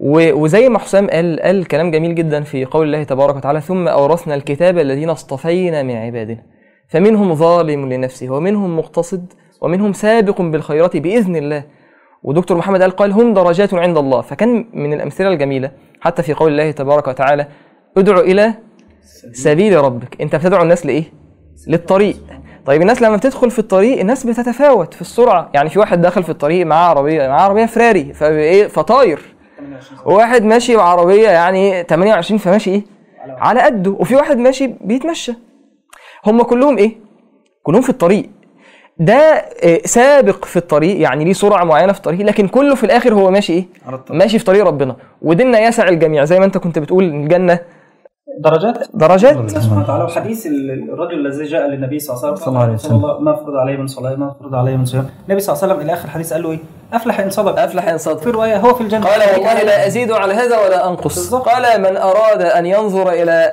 وزي 0.00 0.68
ما 0.68 0.78
حسام 0.78 1.10
قال 1.10 1.40
قال 1.40 1.64
كلام 1.68 1.90
جميل 1.90 2.14
جدا 2.14 2.42
في 2.42 2.64
قول 2.64 2.86
الله 2.86 3.02
تبارك 3.02 3.36
وتعالى 3.36 3.60
ثم 3.60 3.88
أورثنا 3.88 4.34
الكتاب 4.34 4.78
الذين 4.78 5.10
اصطفينا 5.10 5.82
من 5.82 5.96
عبادنا. 5.96 6.42
فمنهم 6.88 7.34
ظالم 7.34 7.92
لنفسه 7.92 8.30
ومنهم 8.30 8.78
مقتصد 8.78 9.32
ومنهم 9.60 9.92
سابق 9.92 10.40
بالخيرات 10.42 10.96
بإذن 10.96 11.36
الله. 11.36 11.62
ودكتور 12.22 12.56
محمد 12.56 12.82
قال 12.82 12.90
قال 12.90 13.12
هم 13.12 13.34
درجات 13.34 13.74
عند 13.74 13.98
الله. 13.98 14.20
فكان 14.20 14.66
من 14.72 14.92
الأمثلة 14.92 15.28
الجميلة 15.28 15.70
حتى 16.00 16.22
في 16.22 16.34
قول 16.34 16.52
الله 16.52 16.70
تبارك 16.70 17.08
وتعالى 17.08 17.46
ادعو 17.96 18.20
إلى 18.20 18.54
سبيل 19.32 19.84
ربك. 19.84 20.20
أنت 20.20 20.36
بتدعو 20.36 20.62
الناس 20.62 20.86
لإيه؟ 20.86 21.04
للطريق. 21.68 22.16
طيب 22.66 22.82
الناس 22.82 23.02
لما 23.02 23.16
بتدخل 23.16 23.50
في 23.50 23.58
الطريق 23.58 24.00
الناس 24.00 24.26
بتتفاوت 24.26 24.94
في 24.94 25.00
السرعة. 25.00 25.50
يعني 25.54 25.68
في 25.70 25.78
واحد 25.78 26.00
دخل 26.00 26.22
في 26.22 26.30
الطريق 26.30 26.66
معاه 26.66 26.88
عربية 26.88 27.28
معاه 27.28 27.40
عربية 27.40 27.66
فراري 27.66 28.12
فايه 28.12 28.66
فطاير. 28.66 29.20
وواحد 30.06 30.44
ماشي 30.44 30.76
بعربية 30.76 31.28
يعني 31.28 31.82
28 31.82 32.38
فماشي 32.38 32.70
إيه؟ 32.70 32.82
على 33.28 33.60
قده. 33.60 33.90
وفي 33.90 34.16
واحد 34.16 34.38
ماشي 34.38 34.66
بيتمشى. 34.80 35.32
هم 36.26 36.42
كلهم 36.42 36.78
إيه؟ 36.78 36.96
كلهم 37.62 37.82
في 37.82 37.90
الطريق. 37.90 38.30
ده 39.00 39.14
آه، 39.14 39.80
سابق 39.84 40.44
في 40.44 40.56
الطريق 40.56 41.00
يعني 41.00 41.24
ليه 41.24 41.32
سرعة 41.32 41.64
معينة 41.64 41.92
في 41.92 41.98
الطريق 41.98 42.20
لكن 42.26 42.48
كله 42.48 42.74
في 42.74 42.84
الآخر 42.84 43.14
هو 43.14 43.30
ماشي 43.30 43.52
إيه؟ 43.52 43.64
ماشي 44.10 44.38
في 44.38 44.44
طريق 44.44 44.64
ربنا. 44.66 44.96
وديننا 45.22 45.60
يسع 45.60 45.88
الجميع 45.88 46.24
زي 46.24 46.38
ما 46.38 46.44
أنت 46.44 46.58
كنت 46.58 46.78
بتقول 46.78 47.04
الجنة. 47.04 47.58
درجات؟ 48.40 48.78
درجات؟ 48.94 49.36
الله 49.36 49.48
سبحانه 49.48 49.80
وتعالى 49.82 50.04
وحديث 50.04 50.46
ال- 50.46 50.90
الرجل 50.92 51.26
الذي 51.26 51.44
جاء 51.44 51.66
للنبي 51.68 51.98
صلى 51.98 52.16
الله 52.16 52.26
عليه 52.26 52.32
وسلم 52.32 52.44
صلى 52.44 52.52
الله 52.52 52.62
عليه 52.62 52.74
رسول 52.74 52.92
الله 52.96 53.20
ما 53.20 53.36
فرض 53.36 53.54
عليه 53.56 53.76
من 53.76 53.86
صلاة 53.86 54.16
ما 54.16 54.34
فرض 54.40 54.54
عليه 54.54 54.76
من 54.76 54.84
صيام. 54.84 55.06
النبي 55.28 55.40
صلى 55.40 55.52
الله 55.54 55.64
عليه 55.64 55.74
وسلم 55.74 55.84
إلى 55.86 55.92
آخر 55.94 56.04
الحديث 56.04 56.32
قال 56.32 56.42
له 56.42 56.50
إيه؟ 56.50 56.58
أفلح 56.92 57.20
إن 57.20 57.30
صدق. 57.30 57.60
أفلح 57.60 57.88
إن 57.88 57.98
صدق. 57.98 58.18
في 58.22 58.30
رواية 58.30 58.56
هو 58.56 58.74
في 58.74 58.80
الجنة. 58.80 59.06
قال 59.06 59.20
والله 59.34 59.62
لا 59.62 59.86
أزيد 59.86 60.12
على 60.12 60.34
هذا 60.34 60.58
ولا 60.58 60.88
أنقص. 60.88 61.34
قال 61.34 61.80
من 61.80 61.96
أراد 61.96 62.42
أن 62.42 62.66
ينظر 62.66 63.12
إلى 63.12 63.52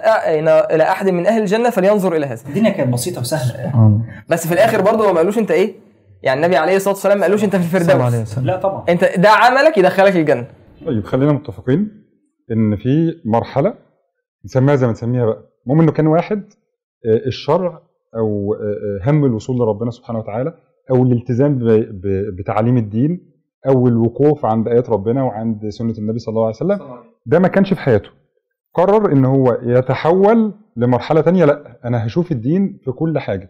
إلى 0.72 0.84
أحد 0.84 1.10
من 1.10 1.28
أهل 1.28 1.42
الجنة 1.42 1.70
فلينظر 1.70 2.16
إلى 2.16 2.26
هذا. 2.26 2.42
الدنيا 2.50 2.70
كانت 2.70 2.94
بسيطة 2.94 3.22
وسهلة. 3.22 4.00
بس 4.30 4.48
في 4.48 4.54
الآخر 4.54 4.82
برضه 4.82 5.12
ما 5.12 5.18
قالوش 5.18 5.38
أنت 5.38 5.52
إيه؟ 5.52 5.76
يعني 6.24 6.40
النبي 6.46 6.58
عليه 6.58 6.76
الصلاة 6.76 6.94
والسلام 6.94 7.18
ما 7.18 7.24
قالوش 7.24 7.44
أنت 7.44 7.56
في 7.56 7.78
الفردوس. 7.78 8.38
لا 8.38 8.58
طبعا. 8.58 8.84
أنت 8.90 9.04
ده 9.18 9.30
عملك 9.30 9.78
يدخلك 9.78 10.16
الجنة. 10.16 10.48
طيب 10.86 11.06
خلينا 11.06 11.32
متفقين 11.32 12.04
إن 12.52 12.76
في 12.76 13.14
مرحلة 13.26 13.74
نسميها 14.46 14.76
زي 14.76 14.86
ما 14.86 14.92
نسميها 14.92 15.26
بقى. 15.26 15.44
المهم 15.66 15.82
إنه 15.82 15.92
كان 15.92 16.08
واحد 16.08 16.44
آه، 17.06 17.28
الشرع 17.28 17.80
أو 18.16 18.54
آه، 18.54 19.10
هم 19.10 19.26
الوصول 19.26 19.58
لربنا 19.58 19.92
سبحانه 19.92 20.20
وتعالى 20.20 20.54
أو 20.92 21.04
الالتزام 21.04 21.60
بتعاليم 22.40 22.78
الدين 22.78 23.38
أو 23.68 23.88
الوقوف 23.88 24.46
عند 24.46 24.68
آيات 24.68 24.90
ربنا 24.90 25.24
وعند 25.24 25.70
سنة 25.70 25.94
النبي 25.98 26.20
صلى 26.20 26.34
الله 26.34 26.46
عليه 26.46 26.56
وسلم. 26.56 26.80
ده 27.26 27.40
ما 27.40 27.48
كانش 27.48 27.74
في 27.74 27.80
حياته. 27.80 28.10
قرر 28.74 29.12
إن 29.12 29.26
هو 29.26 29.58
يتحول 29.64 30.54
لمرحلة 30.78 31.22
تانية 31.22 31.46
لأ 31.46 31.80
أنا 31.86 32.06
هشوف 32.06 32.32
الدين 32.32 32.80
في 32.86 32.92
كل 32.92 33.20
حاجة. 33.20 33.50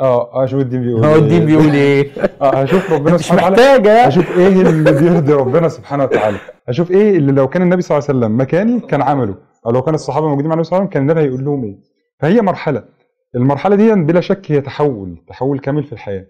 آه 0.00 0.44
أشوف 0.44 0.60
الدين 0.60 0.82
بيقول 0.82 1.04
هو 1.04 1.14
الدين 1.16 1.46
بيقول 1.46 1.70
إيه؟ 1.72 2.10
آه 2.42 2.50
هشوف 2.50 2.92
ربنا 2.92 3.14
مش 3.14 3.20
سبحانه 3.20 3.52
وتعالى. 3.52 3.72
محتاجة. 3.72 4.04
هشوف 4.06 4.38
إيه 4.38 4.62
اللي 4.62 4.92
بيرضي 4.92 5.32
ربنا 5.32 5.68
سبحانه 5.68 6.04
وتعالى. 6.04 6.38
هشوف 6.68 6.90
إيه 6.90 7.16
اللي 7.16 7.32
لو 7.32 7.48
كان 7.48 7.62
النبي 7.62 7.82
صلى 7.82 7.98
الله 7.98 8.08
عليه 8.08 8.18
وسلم 8.18 8.40
مكاني 8.40 8.80
كان 8.80 9.02
عمله. 9.02 9.34
أو 9.66 9.70
لو 9.70 9.82
كان 9.82 9.94
الصحابة 9.94 10.28
موجودين 10.28 10.48
مع 10.48 10.54
النبي 10.54 10.64
صلى 10.64 10.76
الله 10.78 10.88
عليه 10.88 10.90
وسلم 10.90 11.06
كان 11.06 11.10
النبي 11.10 11.20
هيقول 11.28 11.44
لهم 11.44 11.64
إيه؟ 11.64 11.78
فهي 12.20 12.40
مرحلة. 12.42 12.84
المرحلة 13.34 13.76
دي 13.76 13.94
بلا 13.94 14.20
شك 14.20 14.52
هي 14.52 14.60
تحول 14.60 15.24
تحول 15.28 15.58
كامل 15.58 15.84
في 15.84 15.92
الحياة. 15.92 16.26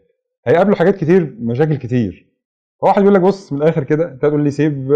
هيقابله 0.47 0.77
حاجات 0.77 0.97
كتير 0.97 1.37
مشاكل 1.41 1.77
كتير. 1.77 2.35
واحد 2.83 3.03
يقول 3.03 3.15
لك 3.15 3.21
بص 3.21 3.53
من 3.53 3.63
الآخر 3.63 3.85
كده 3.85 4.13
أنت 4.13 4.23
تقول 4.23 4.45
لي 4.45 4.51
سيب 4.51 4.93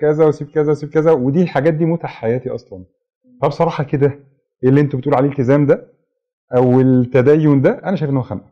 كذا 0.00 0.24
وسيب 0.24 0.50
كذا 0.50 0.70
وسيب 0.72 0.88
كذا 0.90 1.10
ودي 1.12 1.42
الحاجات 1.42 1.74
دي 1.74 1.84
متع 1.84 2.08
حياتي 2.08 2.50
أصلا. 2.50 2.84
فبصراحة 3.42 3.84
كده 3.84 4.18
اللي 4.64 4.80
أنتوا 4.80 4.98
بتقولوا 4.98 5.18
عليه 5.18 5.28
الالتزام 5.28 5.66
ده 5.66 5.92
أو 6.56 6.80
التدين 6.80 7.60
ده 7.62 7.70
أنا 7.84 7.96
شايف 7.96 8.10
إن 8.10 8.16
هو 8.16 8.22
خنقة. 8.22 8.50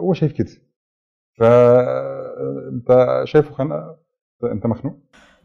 هو 0.00 0.14
شايف 0.14 0.32
كده. 0.32 0.50
فانت 1.38 3.20
شايفه 3.24 3.54
خنقة؟ 3.54 3.98
أنت 4.44 4.66
مخنوق؟ 4.66 4.96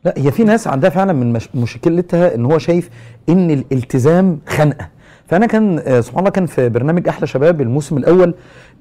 لا 0.05 0.13
هي 0.17 0.31
في 0.31 0.43
ناس 0.43 0.67
عندها 0.67 0.89
فعلا 0.89 1.13
من 1.13 1.33
مش 1.33 1.55
مشكلتها 1.55 2.36
إن 2.36 2.45
هو 2.45 2.57
شايف 2.57 2.89
إن 3.29 3.51
الالتزام 3.51 4.41
خنقة. 4.45 4.89
فأنا 5.31 5.45
كان 5.45 5.79
آه، 5.85 6.01
سبحان 6.01 6.19
الله 6.19 6.29
كان 6.29 6.45
في 6.45 6.69
برنامج 6.69 7.07
أحلى 7.07 7.27
شباب 7.27 7.61
الموسم 7.61 7.97
الأول 7.97 8.33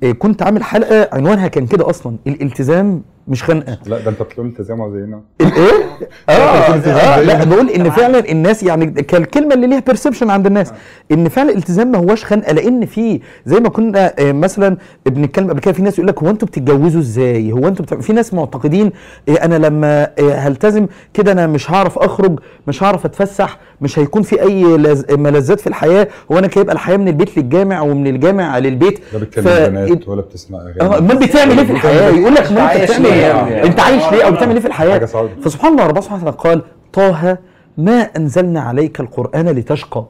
آه، 0.03 0.13
كنت 0.13 0.43
عامل 0.43 0.63
حلقة 0.63 1.09
عنوانها 1.13 1.49
كان 1.49 1.67
كده 1.67 1.91
أصلا 1.91 2.17
الالتزام 2.27 3.03
مش 3.29 3.45
خنقة 3.45 3.79
لا 3.87 3.99
ده 4.01 4.11
أنت 4.11 4.23
بتقول 4.23 4.47
التزام 4.47 4.93
زينا 4.93 5.23
الايه؟ 5.41 5.71
آه, 6.29 6.33
آه 6.33 7.21
لا 7.21 7.39
زينا. 7.39 7.45
بقول 7.45 7.71
إن 7.71 7.91
فعلا 7.91 8.31
الناس 8.31 8.63
يعني 8.63 8.87
كالكلمة 8.87 9.55
اللي 9.55 9.67
ليها 9.67 9.81
بيرسبشن 9.81 10.31
عند 10.31 10.47
الناس 10.47 10.73
إن 11.13 11.29
فعلا 11.29 11.51
الالتزام 11.51 11.93
ما 11.93 11.99
هوش 11.99 12.25
خنقة 12.25 12.53
لأن 12.53 12.87
في 12.87 13.21
زي 13.47 13.61
ما 13.61 13.69
كنا 13.69 14.13
آه، 14.19 14.33
مثلا 14.33 14.77
بنتكلم 15.07 15.51
قبل 15.51 15.61
كده 15.61 15.73
في 15.75 15.83
ناس 15.83 15.95
يقول 15.99 16.09
لك 16.09 16.23
هو 16.23 16.31
أنتوا 16.31 16.49
بتتجوزوا 16.49 17.01
إزاي؟ 17.01 17.53
هو 17.53 17.69
أنتوا 17.69 17.85
بتع... 17.85 18.01
في 18.01 18.13
ناس 18.13 18.35
معتقدين 18.35 18.93
آه، 19.29 19.33
أنا 19.33 19.55
لما 19.55 20.03
آه، 20.19 20.35
هلتزم 20.35 20.87
كده 21.15 21.33
أنا 21.33 21.47
مش 21.47 21.71
هعرف 21.71 21.99
أخرج 21.99 22.41
مش 22.69 22.83
هعرف 22.83 23.05
أتفسح 23.05 23.59
مش 23.81 23.99
هيكون 23.99 24.23
في 24.23 24.43
أي 24.43 24.65
لز... 24.65 25.05
ملذات 25.11 25.61
في 25.61 25.67
الحياة 25.67 26.09
هو 26.33 26.39
أنا 26.39 26.47
كده 26.47 26.61
يبقى 26.61 26.75
الحياة 26.75 26.97
من 26.97 27.09
البيت 27.09 27.39
للجامع 27.39 27.81
ومن 27.81 28.07
الجامع 28.07 28.59
للبيت 28.59 29.01
لا 29.13 29.19
بتكلم 29.19 29.45
ف- 29.45 29.49
بنات 29.69 30.09
ولا 30.09 30.21
بتسمع 30.21 30.59
أغاني 30.59 30.81
آه 30.95 30.99
أمال 30.99 31.17
بتعمل 31.19 31.59
إيه 31.59 31.67
في 31.67 31.73
الحياة؟ 31.73 32.11
يقول 32.11 32.35
لك 32.35 32.53
ما 32.53 32.59
انت 32.61 32.61
عايش 32.61 32.91
بتعمل 32.91 33.03
ليه 33.03 33.13
إيه؟ 33.15 33.21
يعني؟ 33.21 33.63
أنت 33.63 33.81
عايش 33.81 34.03
ليه 34.13 34.23
أو 34.27 34.33
بتعمل 34.33 34.53
إيه 34.53 34.61
في 34.61 34.67
الحياة؟ 34.67 34.99
فسبحان 35.43 35.73
الله 35.73 35.87
ربنا 35.87 36.01
سبحانه 36.01 36.25
وتعالى 36.27 36.39
قال 36.39 36.63
طه 36.93 37.39
ما 37.79 38.01
أنزلنا 38.17 38.61
عليك 38.61 39.01
القرآن 39.01 39.49
لتشقى 39.49 40.05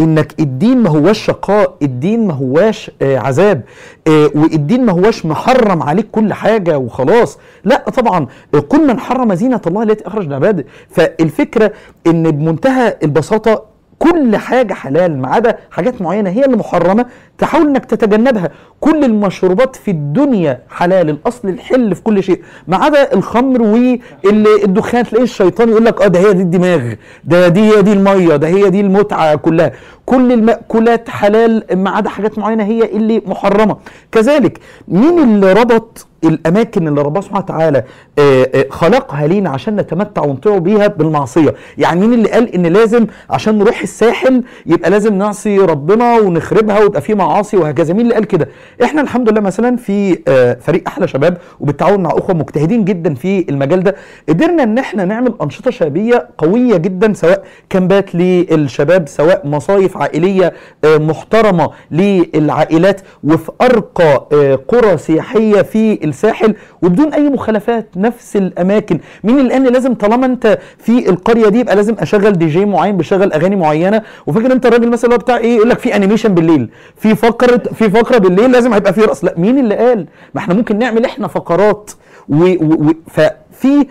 إنك 0.00 0.34
الدين 0.40 0.78
ما 0.82 0.90
هواش 0.90 1.18
شقاء 1.26 1.74
الدين 1.82 2.26
ما 2.26 2.34
هواش 2.34 2.90
آه 3.02 3.18
عذاب 3.18 3.62
آه 4.08 4.30
والدين 4.34 4.86
ما 4.86 4.92
هواش 4.92 5.26
محرم 5.26 5.82
عليك 5.82 6.06
كل 6.12 6.32
حاجة 6.32 6.78
وخلاص. 6.78 7.38
لا 7.64 7.90
طبعا 7.90 8.26
آه، 8.54 8.58
كل 8.58 8.86
من 8.86 8.98
حرم 9.00 9.34
زينة 9.34 9.60
الله 9.66 9.82
التي 9.82 10.06
أخرج 10.06 10.28
لعباده 10.28 10.64
فالفكرة 10.90 11.72
إن 12.06 12.30
بمنتهى 12.30 12.96
البساطة 13.02 13.62
كل 13.98 14.36
حاجة 14.36 14.74
حلال 14.74 15.18
ما 15.18 15.28
عدا 15.28 15.58
حاجات 15.70 16.02
معينة 16.02 16.30
هي 16.30 16.44
اللي 16.44 16.56
محرمة 16.56 17.06
تحاول 17.38 17.66
إنك 17.66 17.84
تتجنبها. 17.84 18.50
كل 18.80 19.04
المشروبات 19.04 19.76
في 19.76 19.90
الدنيا 19.90 20.60
حلال 20.70 21.10
الأصل 21.10 21.48
الحل 21.48 21.94
في 21.94 22.02
كل 22.02 22.22
شيء. 22.22 22.42
ما 22.68 22.76
عدا 22.76 23.14
الخمر 23.14 23.62
والدخان 23.62 25.04
تلاقي 25.04 25.24
الشيطان 25.24 25.68
يقول 25.68 25.84
لك 25.84 26.02
آه 26.02 26.06
ده 26.06 26.20
هي 26.20 26.32
دي 26.32 26.42
الدماغ 26.42 26.92
ده 27.24 27.48
دي 27.48 27.60
هي 27.60 27.82
دي 27.82 27.92
المية 27.92 28.36
ده 28.36 28.48
هي 28.48 28.70
دي 28.70 28.80
المتعة 28.80 29.34
كلها. 29.36 29.72
كل 30.08 30.32
المأكولات 30.32 31.08
حلال 31.10 31.62
ما 31.72 31.90
عدا 31.90 32.08
حاجات 32.10 32.38
معينة 32.38 32.64
هي 32.64 32.82
اللي 32.84 33.22
محرمة. 33.26 33.76
كذلك 34.12 34.58
مين 34.88 35.18
اللي 35.18 35.52
ربط 35.52 36.06
الأماكن 36.24 36.88
اللي 36.88 37.02
ربنا 37.02 37.20
سبحانه 37.20 37.44
وتعالى 37.44 37.84
آه، 38.18 38.50
آه، 38.54 38.66
خلقها 38.70 39.26
لينا 39.26 39.50
عشان 39.50 39.76
نتمتع 39.76 40.22
ونطيع 40.24 40.58
بيها 40.58 40.86
بالمعصية؟ 40.86 41.54
يعني 41.78 42.00
مين 42.00 42.12
اللي 42.14 42.28
قال 42.30 42.54
إن 42.54 42.66
لازم 42.66 43.06
عشان 43.30 43.58
نروح 43.58 43.80
الساحل 43.82 44.42
يبقى 44.66 44.90
لازم 44.90 45.14
نعصي 45.14 45.58
ربنا 45.58 46.18
ونخربها 46.18 46.80
ويبقى 46.80 47.00
في 47.00 47.14
معاصي 47.14 47.56
وهكذا؟ 47.56 47.92
مين 47.94 48.00
اللي 48.02 48.14
قال 48.14 48.24
كده؟ 48.24 48.48
إحنا 48.84 49.00
الحمد 49.02 49.28
لله 49.30 49.40
مثلا 49.40 49.76
في 49.76 50.18
آه، 50.28 50.58
فريق 50.60 50.82
أحلى 50.86 51.08
شباب 51.08 51.38
وبالتعاون 51.60 52.02
مع 52.02 52.10
أخوة 52.10 52.36
مجتهدين 52.36 52.84
جدا 52.84 53.14
في 53.14 53.46
المجال 53.48 53.82
ده 53.82 53.96
قدرنا 54.28 54.62
إن 54.62 54.78
إحنا 54.78 55.04
نعمل 55.04 55.34
أنشطة 55.42 55.70
شبابية 55.70 56.28
قوية 56.38 56.76
جدا 56.76 57.12
سواء 57.12 57.44
camp 57.70 58.05
ات 58.05 58.14
للشباب 58.14 59.08
سواء 59.08 59.46
مصايف 59.46 59.96
عائلية 59.98 60.52
آه، 60.84 60.98
محترمة 60.98 61.70
للعائلات 61.90 63.00
وفي 63.24 63.50
أرقى 63.62 64.26
آه، 64.32 64.54
قرى 64.68 64.96
سياحية 64.96 65.62
في 65.62 66.04
الساحل 66.04 66.54
وبدون 66.82 67.12
أي 67.12 67.28
مخالفات 67.30 67.88
نفس 67.96 68.36
الأماكن. 68.36 69.00
قال 69.28 69.62
لي 69.62 69.70
لازم 69.70 69.94
طالما 69.94 70.26
أنت 70.26 70.58
في 70.78 71.08
القرية 71.08 71.48
دي 71.48 71.60
يبقى 71.60 71.76
لازم 71.76 71.94
أشغل 71.98 72.32
دي 72.32 72.46
جي 72.46 72.64
معين 72.64 72.96
بيشغل 72.96 73.32
أغاني 73.32 73.56
معينة. 73.56 74.02
وفاكر 74.26 74.52
أنت 74.52 74.66
الراجل 74.66 74.88
مثلا 74.90 75.12
هو 75.12 75.18
بتاع 75.18 75.36
إيه؟ 75.36 75.56
يقول 75.56 75.70
لك 75.70 75.78
في 75.78 75.96
animation 75.96 76.34
بالليل. 76.34 76.70
في 76.96 77.14
فقرة 77.14 77.56
في 77.74 77.90
فقرة 77.90 78.18
بالليل 78.18 78.52
لازم 78.52 78.72
هيبقى 78.72 78.92
في 78.92 79.00
رقص. 79.00 79.24
لا 79.24 79.34
مين 79.36 79.58
اللي 79.58 79.74
قال؟ 79.76 80.06
ما 80.34 80.40
إحنا 80.40 80.54
ممكن 80.54 80.78
نعمل 80.78 81.04
إحنا 81.04 81.28
فقرات. 81.28 81.90
و... 82.28 82.34
و... 82.44 82.88
و... 82.88 82.92
ففي 83.10 83.86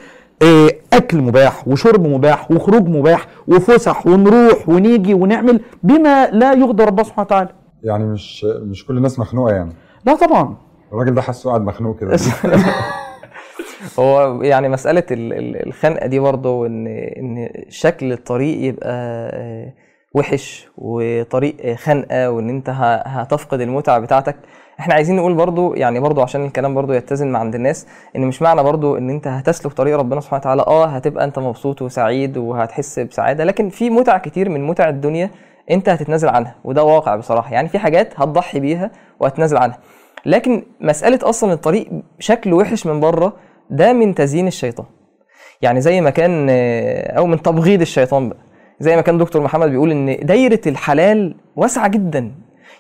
أكل 0.94 1.18
مباح 1.22 1.68
وشرب 1.68 2.08
مباح 2.08 2.52
وخروج 2.52 2.88
مباح 2.88 3.28
وفسح 3.48 4.08
ونروح 4.08 4.70
ونيجي 4.70 5.14
ونعمل 5.14 5.62
بما 5.84 6.28
لا 6.32 6.54
يغضب 6.54 6.82
ربنا 6.82 7.04
سبحانه 7.04 7.26
وتعالى. 7.26 7.50
يعني 7.84 8.06
مش 8.06 8.44
مش 8.46 8.86
كل 8.86 8.98
الناس 8.98 9.20
مخنوقة 9.20 9.56
يعني؟ 9.56 9.72
لا 10.06 10.16
طبعا. 10.16 10.56
الراجل 10.94 11.14
ده 11.14 11.22
حاسه 11.22 11.50
قاعد 11.50 11.62
مخنوق 11.62 12.00
كده. 12.00 12.18
هو 14.00 14.44
يعني 14.44 14.70
مسألة 14.70 15.04
ال- 15.12 15.34
ال- 15.34 15.68
الخنقة 15.68 16.08
دي 16.08 16.20
برضه 16.20 16.68
إن 16.68 16.88
إن 16.88 17.50
شكل 17.70 18.12
الطريق 18.12 18.62
يبقى 18.68 18.90
آه، 19.34 19.74
وحش 20.14 20.68
وطريق 20.78 21.56
آه، 21.62 21.76
خنقة 21.76 22.32
وإن 22.32 22.50
أنت 22.50 22.70
ه- 22.70 23.02
هتفقد 23.02 23.62
المتعة 23.62 24.00
بتاعتك. 24.00 24.36
إحنا 24.80 24.94
عايزين 24.94 25.16
نقول 25.16 25.34
برضو 25.34 25.74
يعني 25.74 26.00
برضو 26.00 26.22
عشان 26.22 26.46
الكلام 26.46 26.74
برضو 26.76 26.94
يتزن 26.94 27.28
مع 27.32 27.40
عند 27.40 27.56
الناس 27.56 27.88
إن 28.16 28.22
مش 28.22 28.42
معنى 28.42 28.64
برضو 28.64 28.98
إن 28.98 29.10
أنت 29.10 29.28
هتسلك 29.28 29.74
طريق 29.74 29.98
ربنا 29.98 30.22
سبحانه 30.22 30.40
وتعالى 30.42 30.62
آه 30.68 30.86
هتبقى 30.86 31.24
أنت 31.24 31.40
مبسوط 31.40 31.82
وسعيد 31.82 32.38
وهتحس 32.38 33.00
بسعادة 33.00 33.44
لكن 33.44 33.70
في 33.70 33.90
متع 33.90 34.18
كتير 34.18 34.50
من 34.50 34.68
متع 34.68 34.90
الدنيا 34.90 35.30
أنت 35.72 35.90
هتتنازل 35.90 36.30
عنها 36.30 36.56
وده 36.64 36.84
واقع 36.84 37.16
بصراحة 37.16 37.54
يعني 37.54 37.68
في 37.70 37.80
حاجات 37.80 38.14
هتضحي 38.20 38.60
بيها 38.60 38.92
وهتنازل 39.20 39.58
عنها. 39.58 39.78
لكن 40.26 40.64
مسألة 40.82 41.20
أصلا 41.24 41.54
الطريق 41.54 41.90
شكله 42.20 42.56
وحش 42.56 42.86
من 42.86 43.00
بره 43.00 43.34
ده 43.70 43.94
من 43.94 44.16
تزيين 44.16 44.48
الشيطان. 44.48 44.86
يعني 45.62 45.82
زي 45.82 46.02
ما 46.02 46.10
كان 46.10 46.48
آه، 46.50 47.18
أو 47.18 47.26
من 47.28 47.42
تبغيض 47.42 47.82
الشيطان 47.82 48.30
بقى. 48.30 48.38
زي 48.80 48.96
ما 48.96 49.02
كان 49.02 49.18
دكتور 49.18 49.42
محمد 49.42 49.70
بيقول 49.70 49.92
إن 49.92 50.18
دايرة 50.26 50.62
الحلال 50.68 51.36
واسعة 51.56 51.88
جدا. 51.88 52.32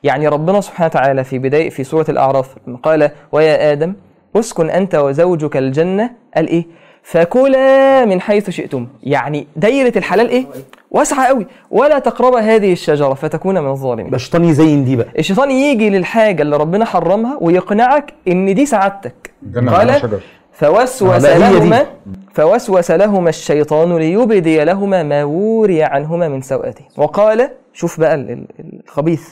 يعني 0.04 0.28
ربنا 0.28 0.62
سبحانه 0.62 0.86
وتعالى 0.88 1.24
في 1.24 1.40
بداية 1.40 1.70
في 1.70 1.84
سورة 1.84 2.06
الأعراف 2.10 2.56
لما 2.68 2.78
قال 2.78 3.12
ويا 3.32 3.72
آدم 3.72 3.94
أسكن 4.36 4.70
أنت 4.70 4.96
وزوجك 4.96 5.58
الجنة. 5.58 6.10
قال 6.36 6.48
إيه؟ 6.48 6.66
فكلا 7.04 8.06
من 8.06 8.22
حيث 8.22 8.50
شئتم. 8.50 8.88
يعني 9.04 9.48
دايرة 9.56 9.98
الحلال 9.98 10.30
إيه؟ 10.30 10.46
واسعة 10.92 11.28
قوي. 11.28 11.48
ولا 11.72 12.00
تقربا 12.00 12.40
هذه 12.40 12.72
الشجرة 12.72 13.14
فتكون 13.14 13.60
من 13.60 13.70
الظالمين. 13.70 14.16
الشيطان 14.16 14.44
يزين 14.44 14.86
دي 14.86 14.96
بقى. 14.96 15.08
الشيطان 15.20 15.52
يجي 15.52 15.90
للحاجة 15.90 16.42
اللي 16.42 16.58
ربنا 16.58 16.86
حرمها 16.86 17.38
ويقنعك 17.42 18.14
إن 18.28 18.54
دي 18.56 18.66
سعادتك. 18.66 19.32
قال 19.68 20.20
فوسوس. 20.54 21.26
لهما 21.26 21.86
فوسوس 22.34 22.92
لهما 22.92 23.30
الشيطان 23.30 23.98
ليبدي 23.98 24.64
لهما 24.64 25.04
ما 25.04 25.24
وري 25.24 25.84
عنهما 25.84 26.28
من 26.28 26.42
سوءاته. 26.42 26.86
وقال 26.98 27.50
شوف 27.74 28.00
بقى 28.00 28.16
ال- 28.16 28.30
ال- 28.32 28.80
الخبيث. 28.86 29.28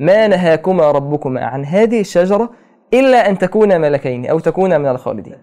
ما 0.00 0.26
نهاكما 0.26 0.90
ربكما 0.90 1.44
عن 1.44 1.64
هذه 1.64 2.00
الشجرة 2.00 2.50
إلا 2.94 3.30
أن 3.30 3.38
تكونا 3.38 3.78
ملكين 3.78 4.26
أو 4.26 4.38
تكونا 4.38 4.78
من 4.78 4.88
الخالدين. 4.88 5.34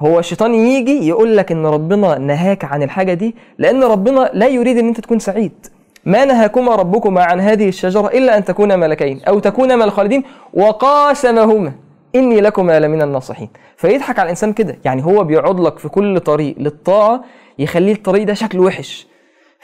هو 0.00 0.18
الشيطان 0.18 0.54
يجي 0.54 1.08
يقول 1.08 1.36
لك 1.36 1.52
إن 1.52 1.66
ربنا 1.66 2.18
نهاك 2.18 2.64
عن 2.64 2.82
الحاجة 2.82 3.14
دي 3.14 3.36
لأن 3.58 3.82
ربنا 3.82 4.30
لا 4.34 4.46
يريد 4.46 4.78
إن 4.78 4.88
أنت 4.88 5.00
تكون 5.00 5.18
سعيد. 5.18 5.66
ما 6.04 6.24
نهاكما 6.24 6.74
ربكما 6.74 7.22
عن 7.22 7.40
هذه 7.40 7.68
الشجرة 7.68 8.06
إلا 8.06 8.36
أن 8.36 8.44
تكونا 8.44 8.76
ملكين 8.76 9.20
أو 9.28 9.38
تكونا 9.38 9.76
من 9.76 9.82
الخالدين. 9.82 10.22
وقاسمهما 10.54 11.72
إني 12.14 12.40
لكما 12.40 12.80
لمن 12.80 13.02
الناصحين. 13.02 13.48
فيضحك 13.76 14.18
على 14.18 14.26
الإنسان 14.26 14.52
كده. 14.52 14.78
يعني 14.84 15.04
هو 15.04 15.24
بيقعد 15.24 15.60
لك 15.60 15.78
في 15.78 15.88
كل 15.88 16.20
طريق 16.20 16.54
للطاعة 16.58 17.24
يخليه 17.58 17.92
الطريق 17.92 18.26
ده 18.26 18.34
شكله 18.34 18.62
وحش. 18.62 19.09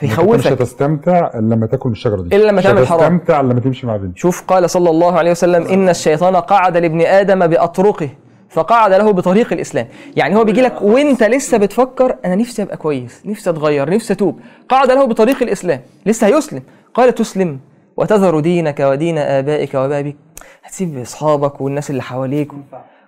مش 0.03 0.09
فيخوفك 0.11 0.47
هتستمتع 0.47 1.31
إلا 1.35 1.55
لما 1.55 1.67
تاكل 1.67 1.91
الشجرة 1.91 2.23
دي. 2.23 2.37
إلا 2.37 2.45
لما 2.45 2.59
مش 2.59 2.65
تعمل 2.65 2.87
حرام. 2.87 3.01
هتستمتع 3.01 3.41
الا 3.41 3.53
لما 3.53 3.61
تمشي 3.61 3.87
مع 3.87 3.97
بنت 3.97 4.19
شوف 4.19 4.43
قال 4.43 4.71
صلى 4.71 4.91
الله 4.91 5.19
عليه 5.19 5.31
وسلم 5.31 5.67
إن 5.67 5.89
الشيطان 5.89 6.37
قعد 6.37 6.77
لابن 6.77 7.01
آدم 7.01 7.47
بأطرقه 7.47 8.09
فقعد 8.49 8.93
له 8.93 9.11
بطريق 9.11 9.53
الإسلام. 9.53 9.87
يعني 10.17 10.37
هو 10.37 10.45
بيجي 10.45 10.61
لك 10.61 10.83
وأنت 10.83 11.23
لسه 11.23 11.59
بتفكر 11.59 12.17
أنا 12.25 12.35
نفسي 12.35 12.63
أبقى 12.63 12.77
كويس 12.77 13.23
نفسي 13.25 13.51
أتغير 13.51 13.91
نفسي 13.91 14.13
أتوب. 14.13 14.41
قعد 14.69 14.91
له 14.91 15.07
بطريق 15.07 15.43
الإسلام. 15.43 15.81
لسه 16.07 16.27
هيسلم. 16.27 16.63
قال 16.95 17.15
تسلم 17.15 17.59
وتذر 17.97 18.41
دينك 18.41 18.81
ودين 18.81 19.19
آبائك 19.19 19.75
وبابك 19.75 20.17
هتسيب 20.65 20.99
أصحابك 20.99 21.61
والناس 21.61 21.91
اللي 21.91 22.03
حواليك. 22.03 22.53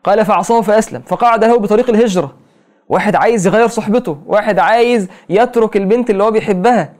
قال 0.05 0.25
فعصاه 0.25 0.61
فأسلم. 0.61 1.03
فقعد 1.07 1.45
له 1.45 1.59
بطريق 1.59 1.91
الهجرة. 1.91 2.33
واحد 2.89 3.17
عايز 3.17 3.47
يغير 3.47 3.69
صحبته 3.69 4.19
واحد 4.27 4.59
عايز 4.59 5.09
يترك 5.31 5.77
البنت 5.77 6.11
اللي 6.11 6.25
هو 6.25 6.31
بيحبها. 6.31 6.93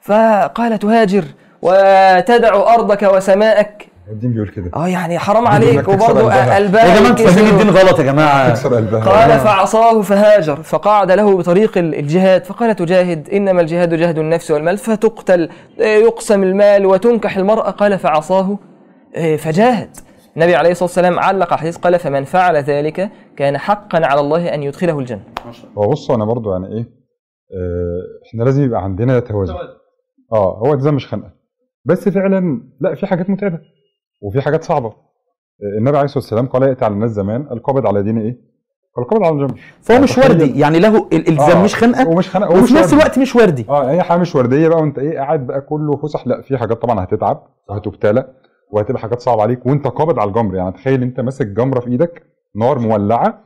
فقال 0.00 0.78
تهاجر 0.78 1.24
وتدع 1.62 2.74
أرضك 2.74 3.02
وسماءك. 3.02 3.86
الدين 4.10 4.32
بيقول 4.32 4.48
كده. 4.48 4.70
آه 4.76 4.88
يعني 4.88 5.18
حرام 5.18 5.46
عليك. 5.46 5.88
وبرضه 5.88 6.54
قلبها. 6.54 6.84
يا 6.84 6.96
جماعة 6.98 7.10
أنتوا 7.10 7.26
فاهمين. 7.26 7.50
الدين 7.50 7.70
غلط 7.70 7.98
يا 7.98 8.04
جماعة. 8.04 8.48
تكسر 8.48 8.74
قلبها 8.74 9.00
قال 9.00 9.40
فعصاه 9.40 10.02
فهاجر. 10.02 10.62
فقعد 10.62 11.10
له 11.10 11.36
بطريق 11.36 11.78
ال- 11.78 11.94
الجهاد. 11.94 12.44
فقال 12.44 12.76
تجاهد 12.76 13.28
إنما 13.32 13.60
الجهاد 13.60 13.94
جهد 13.94 14.18
النفس 14.18 14.50
والمال. 14.50 14.78
فتقتل 14.78 15.48
آه، 15.80 15.84
يقسم 15.84 16.42
المال 16.42 16.86
وتنكح 16.86 17.36
المرأة. 17.36 17.70
قال 17.70 17.98
فعصاه 17.98 18.58
آه، 19.16 19.36
فجاهد. 19.36 19.96
النبي 20.36 20.54
عليه 20.54 20.70
الصلاة 20.70 20.84
والسلام 20.88 21.18
علق 21.18 21.54
حديث 21.54 21.76
قال 21.76 21.98
فمن 21.98 22.24
فعل 22.24 22.56
ذلك 22.56 23.10
كان 23.36 23.58
حقا 23.58 24.06
على 24.06 24.20
الله 24.20 24.54
أن 24.54 24.62
يدخله 24.62 24.98
الجنة. 24.98 25.24
هو 25.78 25.88
بصوا 25.90 26.14
أنا 26.14 26.24
برضو 26.24 26.52
يعني 26.52 26.66
إيه 26.66 26.80
آه 27.54 28.28
إحنا 28.28 28.44
لازم 28.44 28.62
يبقى 28.64 28.84
عندنا 28.84 29.20
توازن. 29.20 29.54
آه 30.32 30.58
هو 30.58 30.72
التزام 30.74 30.94
مش 30.94 31.06
خنقة. 31.08 31.30
بس 31.84 32.08
فعلا 32.08 32.62
لا 32.80 32.94
في 32.94 33.06
حاجات 33.06 33.30
متعبة 33.30 33.58
وفي 34.22 34.40
حاجات 34.40 34.64
صعبة. 34.64 34.88
آه، 34.88 35.78
النبي 35.78 35.96
عليه 35.96 36.04
الصلاة 36.04 36.22
والسلام 36.24 36.46
قال 36.46 36.62
ياتي 36.62 36.84
على 36.84 36.94
الناس 36.94 37.10
زمان 37.10 37.48
القابض 37.52 37.86
على 37.86 38.02
دين 38.02 38.18
إيه؟ 38.18 38.36
القابض 38.98 39.24
على 39.24 39.34
الجمر 39.34 39.60
فهو 39.80 40.00
مش 40.00 40.12
تخيل- 40.12 40.30
وردي. 40.30 40.60
يعني 40.60 40.78
له 40.78 41.08
الالتزام 41.12 41.56
آه، 41.58 41.64
مش 41.64 41.74
خنقة 41.74 42.08
ومش 42.08 42.28
خنقة 42.30 42.50
وفي 42.50 42.74
نفس. 42.74 42.92
الوقت 42.92 43.18
مش 43.18 43.36
وردي. 43.36 43.66
آه 43.68 43.88
اي 43.90 44.02
حاجة 44.02 44.18
مش 44.20 44.34
وردية 44.34 44.68
بقى 44.68 44.78
وأنت 44.80 44.98
إيه 44.98 45.18
قاعد 45.18 45.46
بقى 45.46 45.60
كله 45.60 45.96
فسح. 45.96 46.26
لا 46.26 46.42
في 46.42 46.58
حاجات 46.58 46.82
طبعا 46.82 47.04
هتتعب 47.04 47.46
وهتبتلى 47.68 48.28
وهتبقى 48.72 49.00
حاجات 49.00 49.20
صعبة 49.20 49.42
عليك. 49.42 49.66
وانت 49.66 49.86
قابض 49.86 50.18
على 50.18 50.28
الجمر. 50.28 50.54
يعني 50.54 50.72
تخيل 50.72 51.02
انت 51.02 51.20
ماسك 51.20 51.46
جمرة 51.46 51.80
في 51.80 51.90
إيدك 51.90 52.22
نار 52.54 52.78
مولعة 52.78 53.40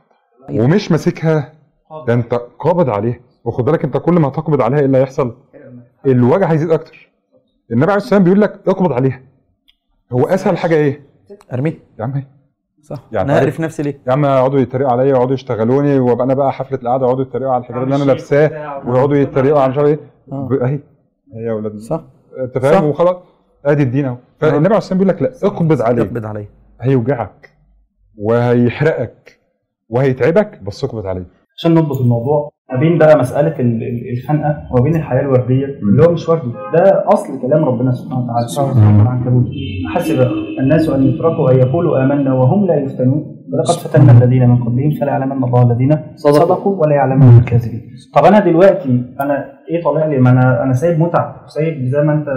ومش 0.49 0.91
ماسكها. 0.91 1.53
ده 2.07 2.13
انت 2.13 2.33
قابض 2.59 2.89
عليها. 2.89 3.19
وخد 3.45 3.65
بالك 3.65 3.83
انت 3.83 3.97
كل 3.97 4.13
ما 4.13 4.27
هتقبض 4.27 4.61
عليها 4.61 4.79
إيه 4.79 4.85
اللي 4.85 4.97
هيحصل؟ 4.97 5.35
الوجع 6.05 6.47
هيزيد 6.51 6.71
أكتر. 6.71 7.11
النبي 7.71 7.91
عليه 7.91 7.95
الصلاة 7.97 8.19
والسلام 8.19 8.23
بيقول 8.23 8.41
لك 8.41 8.67
اقبض 8.67 8.91
عليها. 8.93 9.21
هو 10.11 10.25
أسهل 10.25 10.57
حاجة 10.57 10.75
إيه؟ 10.75 11.01
ارميه 11.53 11.79
يا 11.99 12.03
عم. 12.03 12.23
صح. 12.81 12.99
يعني 13.11 13.25
أنا 13.25 13.33
عارف- 13.39 13.43
اعرف 13.43 13.59
نفسي 13.59 13.83
ليه. 13.83 13.99
يا 14.07 14.11
عم 14.11 14.25
يقعدوا 14.25 14.59
يتريقوا 14.59 14.91
عليا 14.91 15.03
ويقعدوا 15.13 15.33
يشتغلوني 15.33 15.99
وابقى 15.99 16.25
أنا 16.25 16.33
بقى 16.33 16.51
حفلة 16.53 16.79
القعدة 16.81 17.05
يقعدوا 17.05 17.21
يتريقوا 17.23 17.53
على 17.53 17.61
الحجاب 17.61 17.83
اللي 17.83 17.95
أنا 17.95 18.03
لابساه 18.03 18.81
ويقعدوا 18.87 19.15
يتريقوا 19.15 19.59
على 19.59 19.71
مش 19.71 19.77
عارف 19.77 19.89
إيه. 19.89 19.99
آه. 20.31 20.49
أهي. 20.61 20.79
هي 21.33 21.43
يا 21.45 21.51
أولاد 21.51 21.77
صح. 21.77 22.01
أنت 22.39 22.57
فاهم. 22.57 22.83
وخلاص. 22.85 23.15
ادي 23.65 23.83
الدين 23.83 24.05
اهو. 24.05 24.17
فالنبي 24.39 24.55
عليه 24.67 24.77
الصلاة 24.77 24.99
والسلام 24.99 24.99
بيقول 24.99 25.15
لك 25.15 25.21
لا 25.21 25.47
اقبض 25.47 25.81
عليه. 25.81 26.01
اقبض 26.03 26.25
عليه. 26.25 26.49
هيوجعك 26.81 27.49
وهيحرقك 28.17 29.39
وهيتعبك 29.89 30.63
بس 30.63 30.83
اقبض 30.83 31.05
عليه. 31.05 31.25
عشان 31.57 31.73
نضبط 31.73 31.97
الموضوع 32.01 32.51
ما 32.73 32.79
بين 32.79 32.97
بقى 32.97 33.19
مسألة 33.19 33.59
ال- 33.59 33.83
ال- 33.83 34.11
الخنقة 34.17 34.57
وما 34.71 34.83
بين 34.83 34.95
الحياة 34.95 35.21
الورديه 35.21 35.65
اللي 35.65 36.03
هو 36.05 36.11
مش 36.11 36.29
وردي 36.29 36.51
ده 36.73 37.03
أصل 37.07 37.41
كلام 37.41 37.65
ربنا 37.65 37.91
سبحانه 37.91 38.23
وتعالى. 38.23 38.47
سورة 38.47 39.01
العنكبوت 39.01 39.45
حسب 39.95 40.27
الناس 40.59 40.89
أن 40.89 41.03
يتركوا 41.03 41.51
أن 41.51 41.57
يقولوا 41.57 42.03
آمنا 42.03 42.33
وهم 42.33 42.65
لا 42.67 42.75
يفتنون. 42.75 43.37
ولقد 43.53 43.73
فتنا 43.73 44.11
الذين 44.11 44.49
من 44.49 44.63
قبلهم 44.63 44.91
فلا 44.99 45.07
يعلمن 45.07 45.43
الله 45.43 45.71
الذين 45.71 45.91
صدقوا. 46.15 46.75
ولا 46.81 46.95
يعلمن 46.95 47.37
الكاذبين. 47.39 47.81
طب 48.15 48.25
أنا 48.25 48.39
دلوقتي 48.39 49.03
أنا 49.19 49.45
إيه 49.69 49.83
طالع 49.83 50.05
لي 50.05 50.17
ما 50.17 50.29
أنا 50.29 50.63
أنا 50.63 50.73
سايب 50.73 50.99
متعة 50.99 51.45
سايب 51.47 51.85
زي 51.85 52.01
ما 52.01 52.13
أنت 52.13 52.27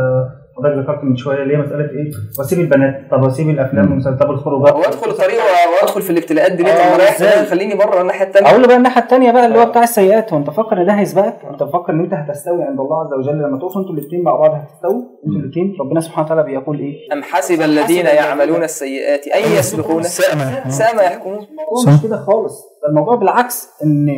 حضرتك 0.61 0.79
ذكرت 0.79 1.05
من 1.05 1.17
شوية 1.17 1.43
اللي 1.43 1.55
هي 1.57 1.59
مسألة 1.61 1.85
إيه؟ 1.91 2.11
وأسيب 2.39 2.61
البنات. 2.61 3.11
طب 3.11 3.23
وأسيب 3.23 3.51
الأفلام 3.51 3.87
والمسلسلات؟ 3.91 4.21
طب 4.23 4.31
الخروجات 4.31 4.75
وأدخل 4.75 5.13
طريق 5.13 5.39
وأدخل 5.83 6.03
في 6.03 6.11
الابتلاءات 6.11 6.53
دي 6.53 6.63
ليه؟ 6.63 6.71
آه، 6.73 6.85
طب 6.85 6.91
ما 6.93 6.97
رايح 6.97 7.45
خليني 7.49 7.75
بره 7.75 8.01
الناحية 8.01 8.27
الثانية 8.27 8.49
أقول 8.51 8.63
له 8.63 8.69
بقى 8.69 8.77
الناحية 8.77 9.03
الثانية 9.03 9.31
بقى 9.33 9.47
اللي 9.47 9.59
هو 9.59 9.67
بتاع 9.67 9.83
السيئات. 9.83 10.33
هو 10.33 10.39
أنت 10.39 10.51
فاكر 10.51 10.81
إن 10.81 10.87
ده 10.87 10.93
هيسبقك؟ 10.93 11.39
أنت 11.51 11.63
فاكر 11.63 11.93
إن 11.93 12.01
أنت 12.01 12.15
هتستوي 12.15 12.63
عند 12.63 12.81
الله 12.81 13.01
عز 13.07 13.13
وجل؟ 13.19 13.39
لما 13.39 13.59
تقفوا 13.59 13.81
أنتوا 13.81 13.95
الاثنين 13.95 14.23
مع 14.23 14.35
بعض 14.37 14.51
هتستووا؟ 14.55 15.03
أنتوا 15.27 15.41
الاثنين 15.41 15.77
ربنا 15.81 16.01
سبحانه 16.01 16.27
وتعالى 16.27 16.43
بيقول 16.43 16.79
إيه؟ 16.79 17.13
أم 17.13 17.23
حسب 17.23 17.63
الذين 17.63 18.07
يعملون 18.07 18.63
السيئات 18.63 19.27
ان 19.27 19.53
يسبقون؟ 19.59 20.03
ساء 20.03 20.97
ما 20.97 21.03
يحكمون 21.03 21.35
الموضوع 21.39 21.95
مش 21.95 22.03
كده 22.03 22.17
خالص. 22.17 22.63
ده 22.83 22.89
الموضوع 22.89 23.15
بالعكس 23.15 23.69
إن 23.85 24.09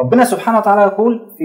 ربنا 0.00 0.24
سبحانه 0.24 0.58
وتعالى 0.58 0.82
يقول 0.82 1.18
في 1.38 1.44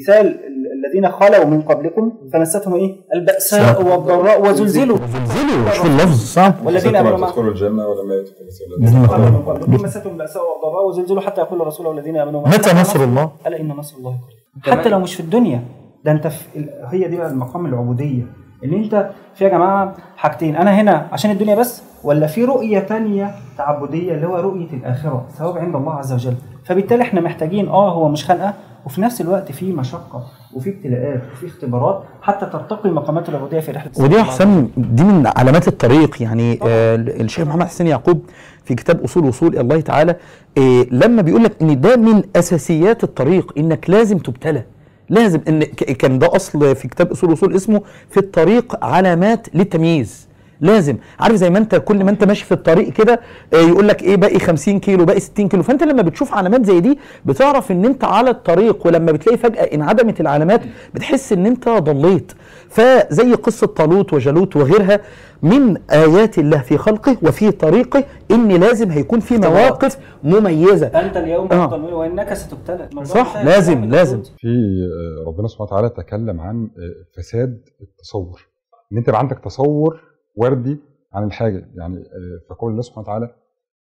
مثال 0.00 0.26
ال- 0.26 0.41
الذين 0.84 1.10
خلوا 1.10 1.44
من 1.44 1.62
قبلكم 1.62 2.12
فمستهم 2.32 2.74
إيه؟ 2.74 2.96
البأساء 3.14 3.82
والضراء 3.82 4.42
وزلزلوا. 4.42 4.96
زلزلوا 4.96 5.70
شوف 5.70 5.86
اللفظ. 5.86 6.24
صح. 6.24 6.52
والذين 6.64 6.96
آمنوا 6.96 7.18
معه. 7.18 7.30
تدخلوا 7.30 7.50
الجنة 7.50 7.86
ولما 7.86 8.14
يدخل 8.14 9.08
خلوا 9.08 9.30
من 9.30 9.42
قبلكم 9.42 9.72
مستهم 9.84 10.12
البأساء 10.12 10.42
والضراء 10.42 10.88
وزلزلوا 10.88 11.20
حتى 11.20 11.40
يقول 11.40 11.62
الرسول 11.62 11.86
والذين 11.86 12.16
آمنوا 12.16 12.40
معه. 12.42 12.50
متى 12.50 12.80
نصر 12.80 13.04
الله؟ 13.04 13.30
ألا 13.46 13.60
إن 13.60 13.68
نصر 13.68 13.96
الله 13.98 14.16
قريب 14.64 14.78
حتى 14.78 14.88
لو 14.88 14.98
مش 14.98 15.14
في 15.14 15.20
الدنيا. 15.20 15.62
ده 16.04 16.12
أنت 16.12 16.26
في 16.26 16.68
هي 16.90 17.08
دي 17.08 17.16
بقى 17.16 17.30
المقام 17.30 17.66
العبودية. 17.66 18.22
ان 18.64 18.72
أنت 18.74 19.10
في 19.34 19.44
يا 19.44 19.48
جماعة 19.48 19.94
حاجتين. 20.16 20.56
أنا 20.56 20.80
هنا 20.80 21.08
عشان 21.12 21.30
الدنيا 21.30 21.54
بس 21.54 21.82
ولا 22.04 22.26
في 22.26 22.44
رؤية 22.44 22.78
تانية 22.78 23.34
تعبدية 23.58 24.14
اللي 24.14 24.26
هو 24.26 24.36
رؤية 24.36 24.72
الآخرة 24.72 25.26
ثواب 25.38 25.58
عند 25.58 25.76
الله 25.76 25.92
عز 25.92 26.12
وجل. 26.12 26.34
فبالتالي 26.64 27.02
إحنا 27.02 27.20
محتاجين 27.20 27.68
آه 27.68 27.92
هو 27.92 28.08
مش 28.08 28.24
خنقة 28.24 28.54
وفي 28.86 29.00
نفس 29.00 29.20
الوقت 29.20 29.52
في 29.52 29.72
مشقة 29.72 30.26
وفي 30.54 30.70
ابتلاءات 30.70 31.22
وفي 31.32 31.46
اختبارات 31.46 32.04
حتى 32.22 32.46
ترتقي 32.46 32.90
مقامات 32.90 33.28
العبوديه 33.28 33.60
في 33.60 33.70
رحلة 33.72 33.90
ودي 33.98 34.14
يا 34.14 34.22
حسام 34.22 34.68
دي 34.76 35.02
من 35.04 35.26
علامات 35.36 35.68
الطريق. 35.68 36.22
يعني 36.22 36.58
آه 36.62 36.96
الشيخ 36.96 37.46
محمد 37.48 37.66
حسين 37.66 37.86
يعقوب 37.86 38.22
في 38.64 38.74
كتاب 38.74 39.04
أصول 39.04 39.24
وصول 39.24 39.58
الله 39.58 39.80
تعالى 39.80 40.16
آه 40.58 40.86
لما 40.90 41.22
بيقول 41.22 41.44
لك 41.44 41.52
إن 41.62 41.80
ده 41.80 41.96
من 41.96 42.22
أساسيات 42.36 43.04
الطريق 43.04 43.52
إنك 43.58 43.90
لازم 43.90 44.18
تبتلى. 44.18 44.62
لازم 45.10 45.40
إن 45.48 45.62
كان 45.74 46.18
ده 46.18 46.36
أصل 46.36 46.76
في 46.76 46.88
كتاب 46.88 47.10
أصول 47.10 47.30
وصول 47.32 47.54
اسمه 47.56 47.82
في 48.10 48.16
الطريق 48.20 48.84
علامات 48.84 49.54
للتمييز. 49.54 50.28
لازم. 50.62 50.96
عارف 51.20 51.34
زي 51.36 51.50
ما 51.50 51.58
انت 51.58 51.74
كل 51.74 52.04
ما 52.04 52.10
انت 52.10 52.24
ماشي 52.24 52.44
في 52.44 52.52
الطريق 52.52 52.92
كده 52.92 53.20
آه، 53.54 53.56
يقول 53.56 53.88
لك 53.88 54.02
إيه 54.02 54.16
باقي 54.16 54.38
50 54.38 54.80
كيلو 54.80 55.04
باقي 55.04 55.20
60 55.20 55.48
كيلو. 55.48 55.62
فأنت 55.62 55.82
لما 55.82 56.02
بتشوف 56.02 56.34
علامات 56.34 56.64
زي 56.64 56.80
دي 56.80 56.98
بتعرف 57.24 57.72
إن 57.72 57.84
أنت 57.84 58.04
على 58.04 58.30
الطريق 58.30 58.86
ولما 58.86 59.12
بتلاقي 59.12 59.38
فجأة 59.38 59.62
انعدمت 59.62 60.20
العلامات 60.20 60.60
بتحس 60.94 61.32
إن 61.32 61.46
أنت 61.46 61.68
ضليت. 61.68 62.32
فزي 62.68 63.34
قصة 63.34 63.66
طالوت 63.66 64.12
وجالوت 64.12 64.56
وغيرها 64.56 65.00
من 65.42 65.76
آيات 65.90 66.38
الله 66.38 66.58
في 66.58 66.78
خلقه 66.78 67.16
وفي 67.22 67.50
طريقه 67.50 68.04
إن 68.30 68.48
لازم 68.48 68.90
هيكون 68.90 69.20
في 69.20 69.38
مواقف 69.38 69.98
مميزة. 70.24 70.86
أنت 70.86 71.16
اليوم 71.16 71.52
آه. 71.52 71.74
وإنك 71.94 72.34
ستبتلى 72.34 72.88
صح. 73.04 73.36
لازم 73.44 73.84
لازم. 73.84 74.22
في 74.22 74.48
آه، 74.48 75.28
ربنا 75.28 75.48
سبحانه 75.48 75.66
وتعالى 75.70 75.88
تكلم 75.88 76.40
عن 76.40 76.56
آه، 76.78 77.20
فساد 77.20 77.60
التصور. 77.80 78.48
إن 78.92 78.98
أنت 78.98 79.08
يبقى 79.08 79.20
عندك 79.20 79.38
تصور 79.44 80.00
وردي 80.34 80.78
عن 81.12 81.24
الحاجة. 81.24 81.68
يعني 81.74 81.96
آه، 81.96 82.40
فقول 82.50 82.70
الله 82.70 82.82
سبحانه 82.82 83.02
وتعالى 83.08 83.34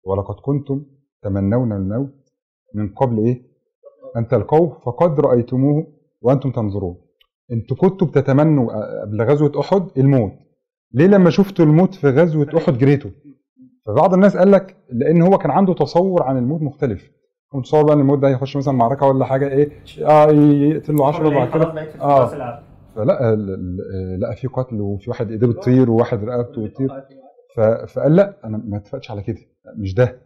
ولقد 0.06 0.36
كنتم 0.36 0.86
تمنون 1.24 1.72
الموت 1.72 2.14
من 2.76 2.90
قبل 2.94 3.18
إيه؟ 3.18 3.42
أن 4.18 4.28
تلقوه 4.28 4.80
فقد 4.86 5.20
رأيتموه 5.20 5.88
وأنتم 6.22 6.52
تنظرون. 6.52 6.98
أنتوا 7.52 7.78
كنتوا 7.78 8.08
بتتمنوا 8.08 9.02
قبل 9.02 9.22
غزوة 9.22 9.52
أحد 9.60 9.88
الموت. 9.98 10.32
ليه 10.94 11.08
لما 11.08 11.30
شفتوا 11.30 11.66
الموت 11.66 11.96
في 11.96 12.08
غزوة 12.10 12.48
أحد 12.58 12.78
جريتوا؟ 12.78 13.12
فبعض 13.86 14.14
الناس 14.14 14.38
قال 14.38 14.52
لك 14.52 14.78
لأن 14.90 15.22
هو 15.22 15.38
كان 15.38 15.52
عنده 15.52 15.74
تصور 15.74 16.24
عن 16.24 16.38
الموت 16.38 16.62
مختلف. 16.62 17.02
كان 17.52 17.60
متصور 17.60 17.84
بقى 17.84 17.94
إن 17.94 18.00
الموت 18.00 18.20
ده 18.20 18.28
هيخش 18.28 18.58
مثلا 18.58 18.74
معركة 18.74 19.06
ولا 19.06 19.26
حاجة 19.26 19.48
إيه؟ 19.48 19.70
آه 20.06 20.32
يقتل 20.32 20.96
له 20.96 21.08
10 21.08 21.28
وبعد 21.28 21.48
كده. 21.50 21.64
آه. 22.02 22.26
فلا 22.96 23.36
لقى 24.22 24.36
في 24.36 24.48
قتل 24.48 24.82
وفي 24.82 25.10
واحد 25.10 25.32
ايديه 25.32 25.48
بتطير 25.48 25.92
وواحد 25.92 26.24
رقبته 26.24 26.66
بتطير 26.68 26.90
فقال 27.88 28.16
لا 28.16 28.38
أنا 28.46 28.62
ما 28.68 28.78
اتفقش 28.78 29.12
على 29.12 29.22
كده 29.22 29.38
مش 29.78 29.94
ده. 29.94 30.18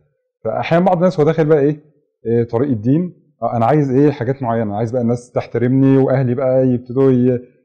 فأحيانا 0.44 0.86
بعض 0.86 0.98
الناس 0.98 1.20
هو 1.20 1.26
داخل 1.26 1.46
بقى 1.46 1.60
إيه, 1.60 1.80
إيه 2.26 2.44
طريق 2.44 2.70
الدين. 2.70 3.14
آه، 3.44 3.56
أنا 3.58 3.66
عايز 3.66 3.92
إيه 3.92 4.12
حاجات 4.12 4.44
معينة 4.44 4.76
عايز 4.76 4.92
بقى 4.92 5.02
الناس 5.02 5.32
تحترمني 5.32 5.98
وأهلي 5.98 6.36
بقى 6.36 6.68
يبتدوا 6.68 7.12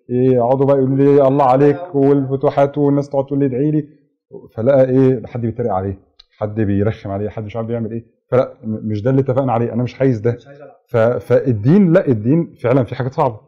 يقعدوا 0.09 0.67
بقى 0.67 0.77
يقولوا 0.77 0.97
لي 0.97 1.29
الله 1.29 1.45
عليك 1.45 1.95
والفتوحات 1.95 2.79
والناس 2.79 3.09
تقعد 3.09 3.27
تقول 3.27 3.39
لي 3.39 3.47
ادعي 3.47 3.71
لي. 3.71 3.89
فلقى 4.55 4.85
إيه 4.89 5.27
حد 5.27 5.41
بيتريق 5.41 5.73
عليه 5.73 5.99
حد 6.39 6.61
بيرخم 6.61 7.11
عليه 7.11 7.29
حد 7.29 7.45
مش 7.45 7.57
عارف 7.57 7.69
بيعمل 7.69 7.93
إيه. 7.93 8.05
فلا 8.31 8.55
مش 8.65 9.03
ده 9.03 9.11
اللي 9.11 9.21
اتفقنا 9.23 9.53
عليه 9.53 9.73
أنا 9.73 9.83
مش 9.83 10.01
عايز 10.01 10.21
ده. 10.21 10.37
فالدين 11.19 11.93
لا 11.93 12.09
الدين 12.09 12.53
فعلا 12.63 12.85
في 12.85 12.95
حاجات 12.95 13.13
صعبة. 13.13 13.41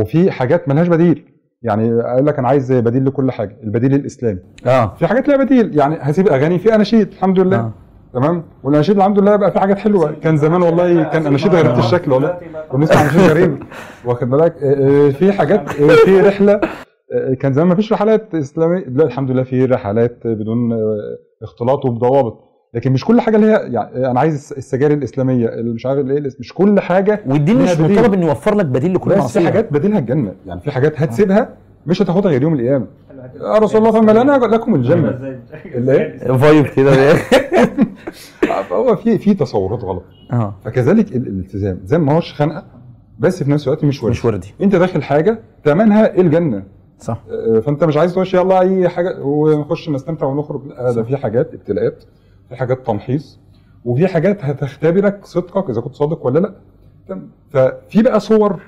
وفي 0.00 0.30
حاجات 0.30 0.68
ملهاش 0.68 0.88
بديل. 0.88 1.24
يعني 1.62 2.02
قال 2.02 2.26
لك 2.26 2.38
أنا 2.38 2.48
عايز 2.48 2.72
بديل 2.72 3.06
لكل 3.06 3.30
حاجة 3.30 3.56
البديل 3.62 3.94
الإسلامي. 3.94 4.38
آه. 4.66 4.94
في 4.98 5.06
حاجات 5.06 5.28
لها 5.28 5.36
بديل. 5.36 5.78
يعني 5.78 5.96
هسيب 6.00 6.28
أغاني 6.28 6.58
في 6.58 6.74
أناشيد 6.74 7.08
الحمد 7.12 7.40
لله. 7.40 7.56
آه. 7.56 7.72
تمام؟ 8.14 8.42
والأناشيد 8.64 8.96
الحمد 8.96 9.18
لله 9.18 9.36
بقى 9.36 9.52
في 9.52 9.60
حاجات 9.60 9.78
حلوة. 9.78 10.12
كان 10.22 10.36
زمان 10.36 10.62
والله 10.62 11.02
كان 11.04 11.26
أناشيد 11.26 11.54
غريبه 11.54 11.78
الشكل 11.78 12.12
والله. 12.12 12.38
ونسمع 12.72 13.00
أناشيد 13.00 13.20
غريبه 13.20 13.58
واخد 14.06 14.30
بالك؟ 14.30 14.54
آه، 14.62 15.06
آه، 15.06 15.10
في 15.10 15.32
حاجات 15.32 15.60
آه، 15.68 15.88
في 16.04 16.20
رحلة 16.20 16.60
كان 17.40 17.52
زمان 17.52 17.68
ما 17.68 17.74
فيش 17.74 17.92
رحلات 17.92 18.34
إسلامية. 18.34 18.84
دلوقتي 18.84 19.12
الحمد 19.12 19.30
لله 19.30 19.42
في 19.42 19.64
رحلات 19.64 20.18
بدون 20.26 20.58
اختلاط 21.42 21.84
وبضوابط. 21.84 22.45
لكن 22.74 22.92
مش 22.92 23.04
كل 23.04 23.20
حاجة 23.20 23.36
اللي 23.36 23.46
هي 23.46 23.50
يعني 23.72 24.10
أنا 24.10 24.20
عايز 24.20 24.52
السجاير 24.56 24.92
الإسلامية 24.92 25.48
اللي 25.48 25.74
مش 25.74 25.86
عارف 25.86 26.06
إيه 26.06 26.20
مش 26.40 26.52
كل 26.54 26.80
حاجة 26.80 27.20
والدين 27.26 27.58
ليها 27.58 27.74
مش. 27.74 27.80
مطالب 27.80 28.14
إنه 28.14 28.26
يوفر 28.26 28.54
لك 28.54 28.66
بديل 28.66 28.94
لكل 28.94 29.10
بس 29.10 29.38
في 29.38 29.44
حاجات 29.46 29.72
بديلها 29.72 29.98
الجنة. 29.98 30.32
يعني 30.46 30.60
في 30.60 30.70
حاجات 30.70 31.02
هتسيبها 31.02 31.48
مش 31.86 32.02
هتاخدها 32.02 32.30
غير 32.30 32.42
يوم 32.42 32.54
القيامة. 32.54 32.86
يا 33.40 33.58
رسول 33.58 33.78
الله 33.86 34.00
فما 34.00 34.12
لنا 34.12 34.32
لكم 34.32 34.74
الجنة. 34.74 35.38
اللي 35.64 35.92
إيه 35.92 36.36
فايب 36.36 36.66
كده. 36.66 37.14
فهو 38.70 38.96
في 38.96 39.18
في 39.18 39.34
تصورات 39.34 39.84
غلط. 39.84 40.02
آه. 40.32 40.54
فكذلك 40.64 41.16
ال- 41.16 41.26
الالتزام. 41.26 41.80
زي 41.84 41.98
ما 41.98 42.12
هوش 42.16 42.34
خنقه 42.34 42.64
بس 43.18 43.42
في 43.42 43.50
نفس 43.50 43.66
الوقت 43.68 43.84
مش 43.84 44.02
وردي. 44.02 44.10
مش 44.18 44.24
وردي. 44.24 44.54
أنت 44.62 44.76
داخل 44.76 45.02
حاجة 45.02 45.38
ثمنها 45.64 46.16
الجنة؟ 46.20 46.62
صح. 46.98 47.22
آه، 47.30 47.60
فأنت 47.60 47.84
مش 47.84 47.96
عايز 47.96 48.14
تخش 48.14 48.34
يلا 48.34 48.60
أي 48.60 48.88
حاجة 48.88 49.20
ونخش 49.22 49.88
نستمتع 49.88 50.26
ونخرج. 50.26 50.66
لا 50.66 50.92
ده 50.92 51.02
في 51.02 51.16
حاجات 51.16 51.54
ابتلاءات. 51.54 52.04
في 52.48 52.56
حاجات 52.56 52.86
تمحيص 52.86 53.40
وفي 53.84 54.06
حاجات 54.08 54.44
هتختبرك 54.44 55.24
صدقك 55.24 55.70
إذا 55.70 55.80
كنت 55.80 55.94
صادق 55.94 56.26
ولا 56.26 56.38
لأ؟ 56.38 56.54
ففي 57.50 58.02
بقى 58.02 58.20
صور 58.20 58.60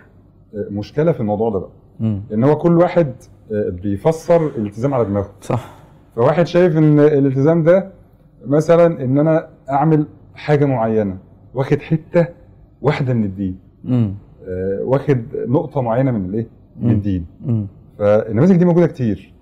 آه، 0.54 0.66
مشكلة 0.70 1.12
في 1.12 1.20
الموضوع 1.20 1.50
ده 1.50 1.58
بقى 1.58 1.70
مم. 2.00 2.22
إن 2.32 2.44
هو 2.44 2.56
كل 2.56 2.76
واحد 2.78 3.12
آه، 3.52 3.70
بيفسر 3.82 4.46
الالتزام 4.46 4.94
على 4.94 5.04
دماغه 5.04 5.30
صح 5.40 5.74
فواحد 6.16 6.46
شايف 6.46 6.76
إن 6.76 7.00
الالتزام 7.00 7.62
ده 7.62 7.90
مثلا 8.46 9.04
إن 9.04 9.18
أنا 9.18 9.48
أعمل 9.70 10.06
حاجة 10.34 10.64
معينة 10.64 11.18
واخد 11.54 11.80
حتة 11.80 12.26
واحدة 12.82 13.14
من 13.14 13.24
الدين. 13.24 13.58
آه، 13.88 14.80
واخد 14.82 15.22
نقطة 15.34 15.80
معينة 15.80 16.10
من 16.10 16.24
الإيه 16.24 16.46
من. 16.80 16.90
الدين. 16.90 17.26
فالنماذج 17.98 18.56
دي 18.56 18.64
موجودة 18.64 18.86
كتير 18.86 19.32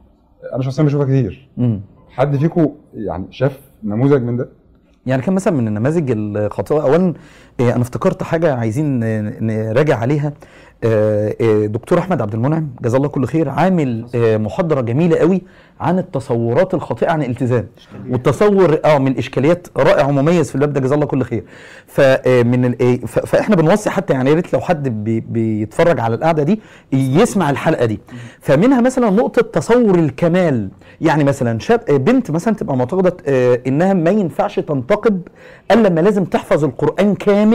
أنا 0.54 0.62
شخصيا 0.62 0.84
بشوفها 0.84 1.06
كتير 1.06 1.48
مم. 1.56 1.80
حد 2.08 2.36
فيكم 2.36 2.68
يعني 2.94 3.24
شاف 3.30 3.65
نموذج 3.84 4.22
من 4.22 4.36
ده؟ 4.36 4.48
يعني 5.06 5.22
كان 5.22 5.34
مثلا 5.34 5.52
من 5.52 5.68
النماذج 5.68 6.10
الخاطئه 6.16 6.82
اولا 6.82 7.14
أنا 7.60 7.82
افتكرت 7.82 8.22
حاجة 8.22 8.54
عايزين 8.54 9.00
نراجع 9.46 9.96
عليها. 9.98 10.32
آه، 10.84 11.34
آه، 11.40 11.66
دكتور 11.66 11.98
أحمد 11.98 12.22
عبد 12.22 12.34
المنعم 12.34 12.68
جزاه 12.82 12.96
الله 12.98 13.08
كل 13.08 13.26
خير 13.26 13.48
عامل 13.48 14.06
آه، 14.14 14.36
محاضرة 14.36 14.80
جميلة 14.80 15.16
قوي 15.16 15.42
عن 15.80 15.98
التصورات 15.98 16.74
الخاطئة 16.74 17.10
عن 17.10 17.22
الالتزام 17.22 17.66
والتصور 18.10 18.78
آه 18.84 18.98
من 18.98 19.18
إشكاليات 19.18 19.68
رائع 19.76 20.06
ومميز 20.06 20.48
في 20.48 20.54
الباب 20.54 20.72
ده 20.72 20.80
جزاه 20.80 20.94
الله 20.94 21.06
كل 21.06 21.22
خير. 21.22 21.44
فمن 21.86 22.72
فإحنا 23.06 23.56
بنوصي 23.56 23.90
حتى 23.90 24.12
يعني 24.12 24.30
يا 24.30 24.34
ريت 24.34 24.52
لو 24.52 24.60
حد 24.60 25.04
بي- 25.04 25.20
بيتفرج 25.20 26.00
على 26.00 26.14
القعدة 26.14 26.42
دي 26.42 26.60
يسمع 26.92 27.50
الحلقة 27.50 27.84
دي. 27.84 28.00
فمنها 28.40 28.80
مثلا 28.80 29.10
نقطة 29.10 29.42
تصور 29.42 29.94
الكمال. 29.98 30.68
يعني 31.00 31.24
مثلا 31.24 31.58
شاب 31.58 31.80
بنت 31.90 32.30
مثلا 32.30 32.54
تبقى 32.54 32.76
معتقدة 32.76 33.16
إنها 33.66 33.92
ما 33.94 34.10
ينفعش 34.10 34.60
تنتقب 34.60 35.20
إلا 35.70 35.88
لما 35.88 36.00
لازم 36.00 36.24
تحفظ 36.24 36.64
القرآن 36.64 37.14
كامل 37.14 37.45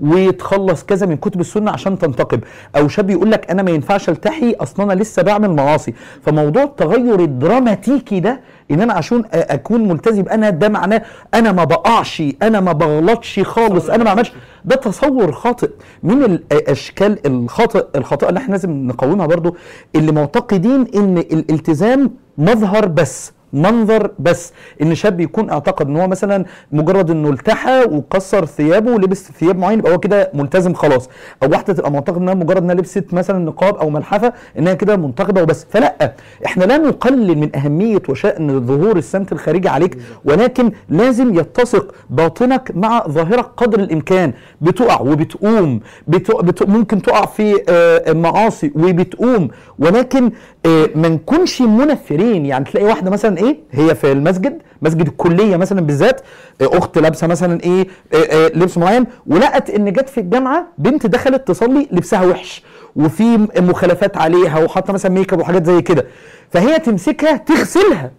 وتخلص 0.00 0.84
كذا 0.84 1.06
من 1.06 1.16
كتب 1.16 1.40
السنة 1.40 1.70
عشان 1.70 1.98
تنتقب 1.98 2.40
أو 2.76 2.88
شاب 2.88 3.10
يقول 3.10 3.30
لك 3.30 3.50
أنا 3.50 3.62
ما 3.62 3.70
ينفعش 3.70 4.08
ألتحي 4.08 4.52
أصلا 4.52 4.92
أنا 4.92 5.02
لسه 5.02 5.22
بعمل 5.22 5.50
معاصي 5.50 5.94
فموضوع 6.22 6.62
التغير 6.62 7.20
الدراماتيكي 7.20 8.20
ده 8.20 8.40
إن 8.70 8.80
أنا 8.80 8.92
عشان 8.94 9.24
أكون 9.32 9.88
ملتزم 9.88 10.24
أنا 10.28 10.50
ده 10.50 10.68
معناه 10.68 11.02
أنا 11.34 11.52
ما 11.52 11.64
بقعش 11.64 12.22
أنا 12.42 12.60
ما 12.60 12.72
بغلطش 12.72 13.40
خالص 13.40 13.90
أنا 13.90 14.04
ما 14.04 14.10
عملش 14.10 14.32
ده 14.64 14.76
تصور 14.76 15.32
خاطئ. 15.32 15.70
من 16.02 16.22
الاشكال 16.24 17.26
الخاطئ 17.26 17.84
الخاطئة 17.96 18.28
اللي 18.28 18.38
إحنا 18.40 18.52
لازم 18.52 18.70
نقاومها 18.70 19.26
برضو 19.26 19.56
اللي 19.96 20.12
معتقدين 20.12 20.86
إن 20.96 21.18
الالتزام 21.18 22.10
مظهر 22.38 22.86
بس. 22.86 23.32
منظر 23.54 24.10
بس 24.18 24.52
إن 24.82 24.94
شاب 24.94 25.20
يكون 25.20 25.50
أعتقد 25.50 25.88
إن 25.88 25.96
هو 25.96 26.08
مثلا 26.08 26.44
مجرد 26.72 27.10
إنه 27.10 27.30
التحى 27.30 27.84
وكسر 27.84 28.44
ثيابه 28.44 28.92
ولبس 28.92 29.30
ثياب 29.40 29.58
معين 29.58 29.78
يبقى 29.78 29.92
هو 29.92 29.98
كده 29.98 30.30
ملتزم 30.34 30.74
خلاص. 30.74 31.08
أو 31.42 31.50
واحدة 31.50 31.72
تبقى 31.72 31.90
معتقد 31.90 32.16
إنها 32.16 32.34
مجرد 32.34 32.62
إنها 32.62 32.74
لبست 32.74 33.14
مثلا 33.14 33.38
نقاب 33.38 33.76
أو 33.76 33.90
ملحفة 33.90 34.32
إنها 34.58 34.74
كده 34.74 34.96
منتقبة 34.96 35.42
وبس. 35.42 35.66
فلأ 35.70 36.14
إحنا 36.46 36.64
لا 36.64 36.76
نقلل 36.78 37.38
من 37.38 37.56
أهمية 37.56 38.02
وشأن 38.08 38.66
ظهور 38.66 38.96
السمت 38.96 39.32
الخارجي 39.32 39.68
عليك 39.68 39.98
ولكن 40.24 40.72
لازم 40.88 41.34
يتسق 41.38 41.94
باطنك 42.10 42.70
مع 42.74 43.04
ظاهرك 43.08 43.46
قدر 43.56 43.80
الإمكان. 43.80 44.32
بتقع 44.60 45.00
وبتقوم 45.00 45.80
بتق... 46.08 46.40
بت... 46.40 46.68
ممكن 46.68 47.02
تقع 47.02 47.26
في 47.26 47.62
آه، 47.68 48.12
معاصي 48.12 48.72
وبتقوم. 48.76 49.48
ولكن 49.78 50.30
آه، 50.66 50.88
ما 50.94 51.08
نكونش 51.08 51.62
منفرين. 51.62 52.46
يعني 52.46 52.64
تلاقي 52.64 52.86
واحدة 52.86 53.10
مثلا 53.10 53.38
إيه؟ 53.44 53.56
هي 53.70 53.94
في 53.94 54.12
المسجد 54.12 54.62
مسجد 54.82 55.06
الكلية 55.06 55.56
مثلا 55.56 55.80
بالذات 55.80 56.20
آه، 56.60 56.78
أخت 56.78 56.98
لابسة 56.98 57.26
مثلا 57.26 57.60
إيه 57.60 57.86
آه، 58.14 58.16
آه، 58.16 58.48
لبس 58.54 58.78
معين 58.78 59.06
ولقت 59.26 59.70
إن 59.70 59.92
جت 59.92 60.08
في 60.08 60.20
الجامعة 60.20 60.66
بنت 60.78 61.06
دخلت 61.06 61.48
تصلي 61.48 61.88
لبسها 61.92 62.26
وحش 62.26 62.62
وفي 62.96 63.38
مخالفات 63.58 64.16
عليها 64.16 64.64
وحاطة 64.64 64.92
مثلا 64.92 65.12
ميك 65.12 65.32
اب 65.32 65.40
وحاجات 65.40 65.66
زي 65.66 65.82
كده. 65.82 66.06
فهي 66.50 66.78
تمسكها 66.78 67.36
تغسلها. 67.36 68.10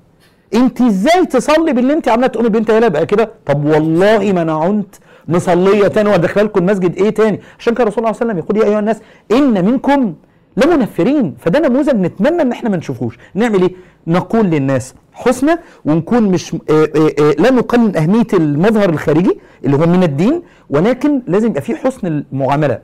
أنت 0.53 0.81
إزاي 0.81 1.25
تصلي 1.25 1.73
باللي 1.73 1.93
أنت 1.93 2.07
عامله 2.07 2.27
تقومي 2.27 2.49
بنت 2.49 2.71
هنا 2.71 2.87
بقى 2.87 3.05
كده 3.05 3.31
طب 3.45 3.65
والله 3.65 4.31
ما 4.33 4.41
أنا 4.41 4.53
عنت 4.53 4.95
مصلية 5.27 5.87
تاني 5.87 6.09
وادخل 6.09 6.45
لكم 6.45 6.59
المسجد 6.59 6.95
إيه 6.95 7.09
تاني؟ 7.09 7.39
عشان 7.59 7.73
كده 7.73 7.83
الرسول 7.83 8.03
صلى 8.03 8.11
الله 8.11 8.17
عليه 8.21 8.31
وسلم 8.31 8.37
يقول 8.37 8.57
يا 8.57 8.63
أيها 8.71 8.79
الناس 8.79 8.97
إن 9.31 9.65
منكم 9.65 10.13
لمنفرين. 10.57 11.35
فده 11.39 11.59
نموذج 11.59 11.95
نتمنى 11.95 12.41
إن 12.41 12.51
إحنا 12.51 12.69
ما 12.69 12.77
نشوفوش. 12.77 13.17
نعمل 13.33 13.61
إيه؟ 13.61 13.71
نقول 14.07 14.45
للناس 14.45 14.93
حسنى 15.15 15.51
ونكون 15.85 16.23
مش 16.23 16.53
آه، 16.53 16.57
آه، 16.71 16.85
آه، 17.23 17.41
لا 17.41 17.51
نقلل 17.51 17.81
من 17.81 17.95
أهمية 17.97 18.27
المظهر 18.33 18.89
الخارجي 18.89 19.39
اللي 19.65 19.77
هو 19.77 19.85
من 19.85 20.03
الدين 20.03 20.41
ولكن 20.69 21.21
لازم 21.27 21.49
يبقى 21.49 21.61
فيه 21.61 21.75
حسن 21.75 22.07
المعاملة. 22.07 22.79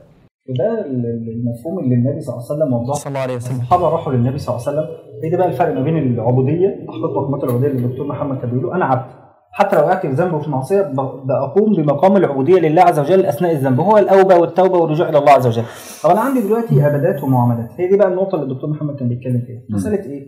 ال- 0.50 1.28
المفهوم 1.36 1.78
اللي 1.84 1.94
النبي 1.94 2.20
صلى 2.20 2.34
الله 2.36 2.46
عليه 2.50 2.54
وسلم 2.64 2.72
وضحه. 2.74 2.92
صلى 2.98 3.08
الله 3.08 3.20
عليه 3.20 3.36
وسلم. 3.36 3.56
الصحابة 3.56 3.88
راحوا 3.88 4.12
للنبي 4.12 4.38
صلى 4.38 4.56
الله 4.56 4.68
عليه 4.68 4.78
وسلم. 4.78 4.96
إيه 5.24 5.30
ده 5.30 5.36
بقى 5.38 5.46
الفرق 5.48 5.74
ما 5.74 5.80
بين 5.82 5.96
العبودية 5.98 6.68
احقق 6.88 7.04
مقامات 7.20 7.44
العبودية 7.44 7.66
اللي 7.68 7.84
الدكتور 7.86 8.06
محمد 8.06 8.38
كان 8.40 8.50
بيقوله 8.50 8.74
أنا 8.76 8.84
عبد. 8.84 9.10
حتى 9.54 9.76
لو 9.76 9.82
وقعت 9.82 10.06
في 10.06 10.12
ذنب 10.12 10.34
وفي 10.34 10.50
معصية 10.50 10.80
ب- 10.80 11.26
بقوم 11.26 11.72
بمقام 11.72 12.16
العبودية 12.16 12.58
لله 12.60 12.82
عز 12.82 12.98
وجل 12.98 13.26
أثناء 13.26 13.52
الذنب. 13.52 13.80
هو 13.80 13.98
الأوبة 13.98 14.36
والتوبة 14.36 14.78
والرجوع 14.78 15.08
إلى 15.08 15.18
الله 15.18 15.32
عز 15.32 15.46
وجل. 15.46 15.62
طب 16.04 16.10
أنا 16.10 16.20
عندي 16.20 16.40
دلوقتي 16.40 16.82
عبادات 16.82 17.22
ومعاملات. 17.24 17.68
هي 17.78 17.88
دي 17.88 17.96
بقى 17.96 18.08
النقطة 18.08 18.34
اللي 18.34 18.46
الدكتور 18.52 18.70
محمد 18.70 18.96
كان 18.98 19.08
بيتكلم 19.08 19.42
فيها. 19.46 19.76
مسألة 19.76 20.04
إيه؟ 20.06 20.26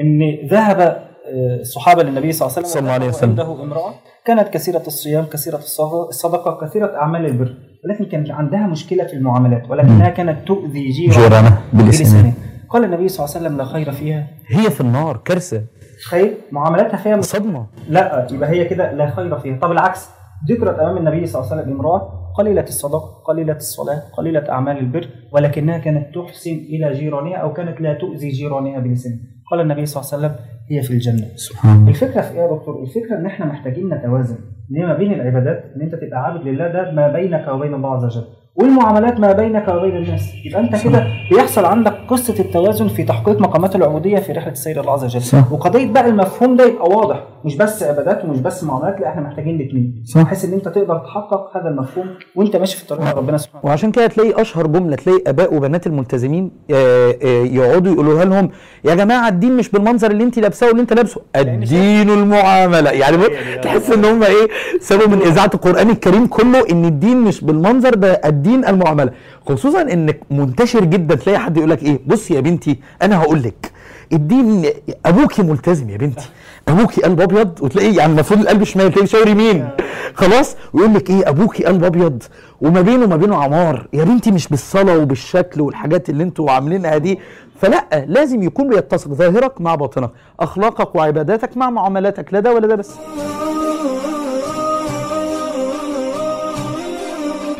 إن 0.00 0.48
ذهب 0.50 1.11
الصحابة 1.60 2.02
للنبي 2.02 2.32
صلى 2.32 2.46
الله 2.46 2.56
عليه 2.58 2.66
وسلم 2.66 2.72
صلى 2.74 2.80
الله 2.80 2.92
عليه 2.92 3.06
وذهب 3.06 3.16
وسلم. 3.16 3.30
عنده 3.30 3.62
امرأة 3.62 3.94
كانت 4.24 4.48
كثيرة 4.48 4.82
الصيام 4.86 5.24
كثيرة 5.24 5.56
الصغ- 5.56 6.08
الصدقة 6.08 6.66
كثيرة 6.66 6.96
أعمال 6.96 7.26
البر 7.26 7.54
ولكن 7.84 8.04
كان 8.04 8.30
عندها 8.30 8.66
مشكلة 8.66 9.04
في 9.04 9.12
المعاملات 9.12 9.70
ولكنها 9.70 10.08
كانت 10.08 10.48
تؤذي 10.48 10.88
جيرانها 10.90 11.60
بلسانها. 11.72 12.32
قال 12.70 12.84
النبي 12.84 13.08
صلى 13.08 13.24
الله 13.26 13.36
عليه 13.36 13.46
وسلم 13.46 13.58
لا 13.58 13.64
خير 13.64 13.92
فيها. 13.92 14.26
هي 14.48 14.70
في 14.70 14.80
النار 14.80 15.16
كارثة. 15.16 15.62
خير؟ 16.08 16.34
معاملاتها 16.52 16.96
فيها 16.96 17.20
صدمة. 17.20 17.66
لا 17.88 18.26
يبقى 18.32 18.50
هي 18.50 18.64
كده 18.64 18.92
لا 18.92 19.10
خير 19.10 19.38
فيها. 19.38 19.58
طب 19.58 19.72
العكس 19.72 20.08
ذكرت 20.50 20.78
أمام 20.78 20.96
النبي 20.96 21.26
صلى 21.26 21.40
الله 21.42 21.52
عليه 21.52 21.62
وسلم 21.62 21.74
امرأة 21.76 22.32
قليلة 22.38 22.62
الصدقة 22.62 23.22
قليلة 23.26 23.56
الصلاة 23.56 24.02
قليلة 24.16 24.44
أعمال 24.48 24.78
البر 24.78 25.08
ولكنها 25.32 25.78
كانت 25.78 26.14
تحسن 26.14 26.50
إلى 26.50 26.92
جيرانها 26.92 27.36
أو 27.36 27.52
كانت 27.52 27.80
لا 27.80 27.94
تؤذي 27.94 28.28
جيرانها 28.28 28.78
بلسانها. 28.78 29.18
قال 29.50 29.60
النبي 29.60 29.86
صلى 29.86 30.02
الله 30.02 30.12
عليه 30.12 30.26
وسلم 30.26 30.51
هي 30.70 30.82
في 30.82 30.90
الجنة. 30.90 31.26
سبحان 31.36 31.88
الفكرة 31.88 32.20
في 32.20 32.32
إيه 32.34 32.40
يا 32.40 32.56
دكتور؟ 32.56 32.82
الفكرة 32.82 33.16
إن 33.16 33.26
إحنا 33.26 33.46
محتاجين 33.46 33.94
نتوازن 33.94 34.36
ما 34.70 34.94
بين 34.96 35.12
العبادات 35.12 35.64
إن 35.76 35.80
أنت 35.82 35.94
تبقى 35.94 36.18
عابد 36.24 36.46
لله 36.48 36.68
ده 36.68 36.90
ما 36.90 37.12
بينك 37.12 37.48
وبين 37.48 37.74
الله 37.74 37.94
عز 37.96 38.04
وجل. 38.04 38.26
والمعاملات 38.54 39.20
ما 39.20 39.32
بينك 39.32 39.68
وبين 39.68 39.96
الناس. 39.96 40.22
يبقى 40.44 40.60
انت 40.60 40.76
كده 40.84 41.06
بيحصل 41.30 41.64
عندك 41.64 41.94
قصة 42.08 42.34
التوازن 42.40 42.88
في 42.88 43.02
تحقيق 43.04 43.40
مقامات 43.40 43.76
العبودية 43.76 44.16
في 44.18 44.32
رحلة 44.32 44.52
السير 44.52 44.80
الله 44.80 44.92
عز 44.92 45.04
وجل. 45.04 45.22
صح. 45.22 45.52
وقضية 45.52 45.86
بقى 45.92 46.06
المفهوم 46.08 46.56
ده 46.56 46.64
يبقى 46.66 46.88
واضح 46.88 47.24
مش 47.44 47.56
بس 47.56 47.82
عبادات 47.82 48.24
ومش 48.24 48.38
بس 48.38 48.64
معاملات 48.64 49.00
لا 49.00 49.08
إحنا 49.08 49.20
محتاجين 49.22 49.60
الاثنين. 49.60 50.04
بحيث 50.16 50.44
ان 50.44 50.52
انت 50.52 50.68
تقدر 50.68 50.98
تحقق 50.98 51.56
هذا 51.56 51.68
المفهوم 51.68 52.06
وانت 52.36 52.56
ماشي 52.56 52.76
في 52.76 52.86
طريق 52.86 53.16
ربنا 53.16 53.38
سبحانه 53.38 53.64
وعشان 53.64 53.90
كده 53.92 54.06
تلاقي 54.06 54.42
أشهر 54.42 54.66
جملة 54.66 54.96
تلاقي 54.96 55.22
آباء 55.26 55.54
وبنات 55.54 55.86
الملتزمين 55.86 56.50
آه، 56.70 57.14
آه، 57.22 57.44
يقعدوا 57.44 57.92
يقولوها 57.92 58.24
لهم 58.24 58.50
يا 58.84 58.94
جماعة 58.94 59.28
الدين 59.28 59.56
مش 59.56 59.68
بالمنظر 59.70 60.10
اللي 60.10 60.24
انت 60.24 60.38
لابساه 60.38 60.66
واللي 60.68 60.82
انت 60.82 60.92
لابسه. 60.92 61.20
الدين 61.36 62.10
المعاملة. 62.10 62.90
يعني 62.90 63.16
بص، 63.16 63.26
تحس 63.62 63.90
إن 63.90 64.04
هم 64.04 64.22
إيه 64.22 64.48
سابوا 64.80 65.06
من 65.06 65.18
إذاعة 65.22 65.50
القرآن 65.54 65.90
الكريم 65.90 66.26
كله 66.26 66.64
إن 66.70 66.84
الدين 66.84 67.20
مش 67.20 67.44
بالمنظر 67.44 67.94
ده 67.94 68.20
الدين 68.42 68.64
المعاملة. 68.64 69.12
خصوصا 69.48 69.82
إنك 69.82 70.20
منتشر 70.30 70.84
جدا 70.84 71.14
تلاقي 71.14 71.38
حد 71.38 71.56
يقول 71.56 71.70
لك 71.70 71.82
إيه؟ 71.82 72.00
بص 72.06 72.30
يا 72.30 72.40
بنتي 72.40 72.78
أنا 73.02 73.18
هقول 73.22 73.42
لك 73.42 73.72
الدين 74.12 74.64
أبوكي 75.06 75.42
ملتزم 75.42 75.90
يا 75.90 75.96
بنتي. 75.96 76.28
أبوكي 76.68 77.02
قلب 77.02 77.20
أبيض 77.20 77.62
وتلاقيه 77.62 77.96
يعني 77.96 78.12
المفروض 78.12 78.40
القلب 78.40 78.64
شمال 78.64 78.92
تلاقيه 78.92 79.06
شاور 79.06 79.28
يمين 79.28 79.68
خلاص؟ 80.14 80.56
ويقول 80.72 80.94
لك 80.94 81.10
إيه؟ 81.10 81.28
أبوكي 81.28 81.64
قلب 81.64 81.84
أبيض. 81.84 82.22
وما 82.60 82.80
بينه 82.80 83.04
وما 83.04 83.16
بينه 83.16 83.42
عمار. 83.42 83.88
يا 83.92 84.04
بنتي 84.04 84.30
مش 84.30 84.48
بالصلاة 84.48 84.98
وبالشكل 84.98 85.60
والحاجات 85.60 86.10
اللي 86.10 86.22
أنتوا 86.22 86.50
عاملينها 86.50 86.98
دي. 86.98 87.18
فلا 87.60 88.06
لازم 88.06 88.42
يكون 88.42 88.68
بيتسق 88.68 89.08
ظاهرك 89.08 89.60
مع 89.60 89.74
باطنك. 89.74 90.10
أخلاقك 90.40 90.94
وعباداتك 90.94 91.56
مع 91.56 91.70
معاملاتك 91.70 92.34
لا 92.34 92.40
ده 92.40 92.54
ولا 92.54 92.66
ده 92.66 92.74
بس. 92.74 92.90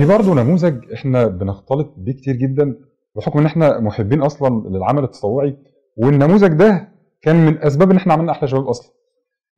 في 0.02 0.08
برضه 0.08 0.34
نموذج 0.34 0.92
إحنا 0.92 1.26
بنختلط 1.26 1.94
بيه 1.96 2.12
كتير 2.12 2.36
جدا 2.36 2.74
بحكم 3.16 3.38
إن 3.38 3.46
إحنا 3.46 3.80
محبين 3.80 4.22
أصلا 4.22 4.68
للعمل 4.68 5.04
التطوعي 5.04 5.56
والنموذج 5.96 6.52
ده 6.52 6.88
كان 7.22 7.46
من 7.46 7.58
أسباب 7.58 7.90
إن 7.90 7.96
إحنا 7.96 8.12
عملنا 8.12 8.32
أحلى 8.32 8.48
شباب 8.48 8.66
أصلا. 8.68 8.92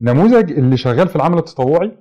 نموذج 0.01 0.51
اللي 0.51 0.77
شغال 0.77 1.07
في 1.07 1.15
العمل 1.15 1.37
التطوعي 1.37 1.91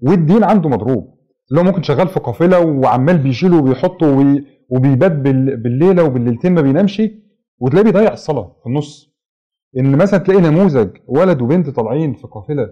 والدين 0.00 0.44
عنده 0.44 0.68
مضروب. 0.68 1.18
اللي 1.50 1.60
هو 1.60 1.64
ممكن 1.64 1.82
شغال 1.82 2.08
في 2.08 2.20
قافلة 2.20 2.60
وعمال 2.66 3.18
بيشيل 3.18 3.54
وبيحط 3.54 4.02
وبي- 4.02 4.44
وبيبات 4.70 5.12
بال- 5.12 5.56
بالليلة 5.62 6.04
وبالليلتين 6.04 6.54
ما 6.54 6.60
بينامش 6.60 7.02
وتلاقيه 7.58 7.84
بيضيع 7.84 8.12
الصلاة 8.12 8.56
في 8.62 8.66
النص. 8.68 9.14
إن 9.78 9.96
مثلا 9.96 10.20
تلاقي 10.20 10.40
نموذج 10.40 10.88
ولد 11.06 11.42
وبنت 11.42 11.70
طالعين 11.70 12.14
في 12.14 12.26
قافلة 12.26 12.68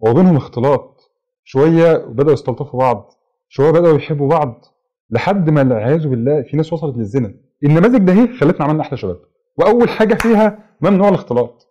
وبينهم 0.00 0.36
اختلاط 0.36 1.00
شوية 1.44 1.96
بدأوا 1.96 2.32
يستلطفوا 2.32 2.78
بعض. 2.80 3.10
شوية 3.54 3.70
بدأوا 3.70 3.96
يحبوا 3.96 4.28
بعض 4.28 4.64
لحد 5.10 5.50
ما 5.50 5.60
والعياذ 5.62 6.08
بالله 6.08 6.42
في 6.42 6.56
ناس 6.56 6.72
وصلت 6.72 6.96
للزنا. 6.96 7.34
النماذج 7.64 7.98
ده 7.98 8.12
هي 8.12 8.28
خلتنا 8.28 8.64
عملنا 8.66 8.82
أحلى 8.82 8.96
شباب. 8.98 9.20
وأول 9.56 9.88
حاجة 9.88 10.14
فيها 10.14 10.58
ممنوع 10.80 11.08
الاختلاط. 11.08 11.66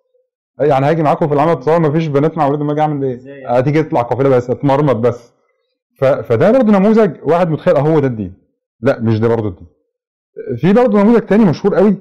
يعني 0.60 0.86
هاجي 0.86 1.04
معاكم 1.04 1.28
في 1.28 1.34
العمل 1.34 1.52
التطوعي 1.52 1.80
مفيش 1.80 2.08
بنات 2.08 2.38
مع 2.38 2.46
أولاد 2.46 2.60
ما 2.62 2.74
أجي 2.74 2.82
أعمل 2.82 3.06
إيه؟ 3.06 3.50
هتيجي 3.58 3.84
تطلع 3.84 4.02
قافلة 4.02 4.30
بس 4.30 4.50
اتمرمط 4.50 4.96
بس. 4.96 5.34
ف... 6.00 6.06
فده 6.06 6.52
برضه 6.52 6.72
نموذج 6.72 7.12
واحد 7.24 7.50
متخيل 7.50 7.76
أهو 7.76 8.00
ده 8.00 8.08
الدين. 8.08 8.34
لا 8.82 9.00
مش 9.00 9.19
ده 9.19 9.28
برضه 9.28 9.48
الدين. 9.48 9.67
في 10.58 10.74
برضه 10.74 11.02
نموذج 11.04 11.22
تاني 11.22 11.46
مشهور 11.46 11.76
قوي 11.76 11.98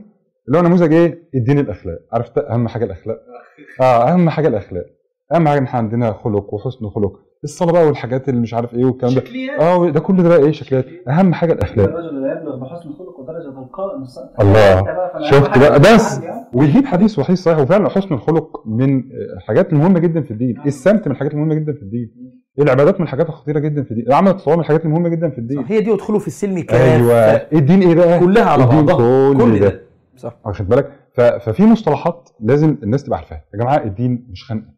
اللي 0.49 0.59
هو 0.59 0.63
نموذج 0.63 0.93
إيه؟ 0.93 1.23
الدين 1.35 1.59
الأخلاق. 1.59 1.99
عرفت 2.13 2.39
أهم 2.39 2.69
حاجة 2.69 2.85
الأخلاق؟ 2.85 3.19
آه 3.81 4.13
أهم 4.13 4.31
حاجة 4.31 4.49
الأخلاق. 4.49 4.87
أهم 5.35 5.49
حاجة 5.49 5.59
إن 5.59 5.65
إحنا 5.65 5.79
عندنا 5.79 6.13
خلق 6.13 6.55
وحسن 6.55 6.89
خلق. 6.89 7.32
الصلاه 7.45 7.73
بقى 7.73 7.87
والحاجات 7.87 8.29
اللي 8.29 8.41
مش 8.41 8.55
عارف 8.55 8.75
إيه 8.75 8.85
والكلام 8.85 9.15
ده. 9.15 9.23
آه 9.61 9.91
ده 9.91 10.01
كل 10.01 10.23
ده 10.23 10.29
بقى 10.29 10.39
إيه؟ 10.39 10.53
شكليات. 10.53 10.87
أهم 11.09 11.35
حاجة 11.35 11.53
الأخلاق. 11.53 11.89
الرجل 11.89 12.23
لا 12.23 12.41
يبلغ 12.41 12.57
بحسن 12.57 12.93
خلق 12.93 13.21
ودرجه 13.21 13.59
القائم. 13.63 14.03
الصالح 14.03 14.41
الله. 14.41 14.85
شفت 15.31 15.59
بقى. 15.59 15.81
بس 15.81 16.21
ويجيب 16.55 16.85
حديث 16.87 17.19
وحديث 17.19 17.43
صحيح. 17.43 17.59
وفعلا 17.59 17.89
حسن 17.89 18.15
الخلق 18.15 18.63
من 18.67 19.03
الحاجات 19.37 19.73
المهمه 19.73 19.99
جدا 19.99 20.21
في 20.23 20.31
الدين. 20.31 20.55
السمت 20.67 21.07
من 21.07 21.13
الحاجات 21.13 21.33
المهمة 21.35 21.55
جدا 21.55 21.73
في 21.73 21.83
الدين. 21.83 22.11
العبادات 22.59 23.01
من 23.01 23.03
الحاجات 23.07 23.29
الخطيرة 23.29 23.59
جدا 23.59 23.83
في 23.83 23.91
الدين. 23.91 24.07
العمل 24.07 24.31
التطوعي 24.31 24.57
من 24.57 24.63
الحاجات 24.63 24.85
المهمة 24.85 25.09
جدا 25.09 25.31
في 25.31 25.39
الدين. 25.39 25.65
هي 25.67 25.81
دي 25.81 25.93
ادخلوا 25.93 26.19
في 26.19 26.27
السلم 26.27 26.59
كافه 26.61 26.95
أيوه. 26.97 27.15
الدين 27.53 27.83
إيه 27.83 27.95
بقى؟ 27.95 28.21
كلها 28.21 28.45
على 28.51 28.67
بعضها. 28.67 28.97
كل, 29.33 29.39
كل 29.39 29.59
ده, 29.61 29.69
ده. 29.69 29.81
صح. 30.17 30.37
واخد 30.47 30.69
بالك؟ 30.69 30.91
ف- 31.15 31.21
ففي 31.21 31.63
مصطلحات 31.67 32.29
لازم 32.41 32.77
الناس 32.83 33.05
تبقى 33.05 33.19
عارفاها. 33.19 33.45
يا 33.55 33.59
جماعة 33.59 33.85
الدين 33.85 34.27
مش 34.31 34.45
خنقة. 34.45 34.73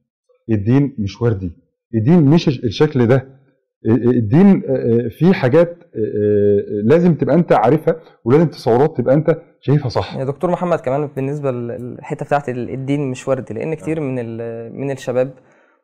الدين 0.51 0.95
مش 0.99 1.23
وردي. 1.23 1.64
الدين 1.95 2.23
مش 2.23 2.49
الشكل 2.49 3.07
ده. 3.07 3.35
الدين 3.87 4.63
فيه 5.19 5.33
حاجات 5.33 5.77
لازم 6.85 7.15
تبقى 7.15 7.35
انت 7.35 7.53
عارفها 7.53 7.97
ولازم 8.25 8.47
تصورات 8.47 8.97
تبقى 8.97 9.15
انت 9.15 9.37
شايفها 9.61 9.89
صح. 9.89 10.17
يا 10.17 10.25
دكتور 10.25 10.51
محمد 10.51 10.81
كمان 10.81 11.09
بالنسبة 11.17 11.51
للحتة 11.51 12.25
بتاعت 12.27 12.49
الدين 12.49 13.11
مش 13.11 13.29
وردي 13.29 13.55
لأن 13.55 13.75
كتير 13.75 14.01
من 14.01 14.15
من 14.81 14.91
الشباب 14.91 15.31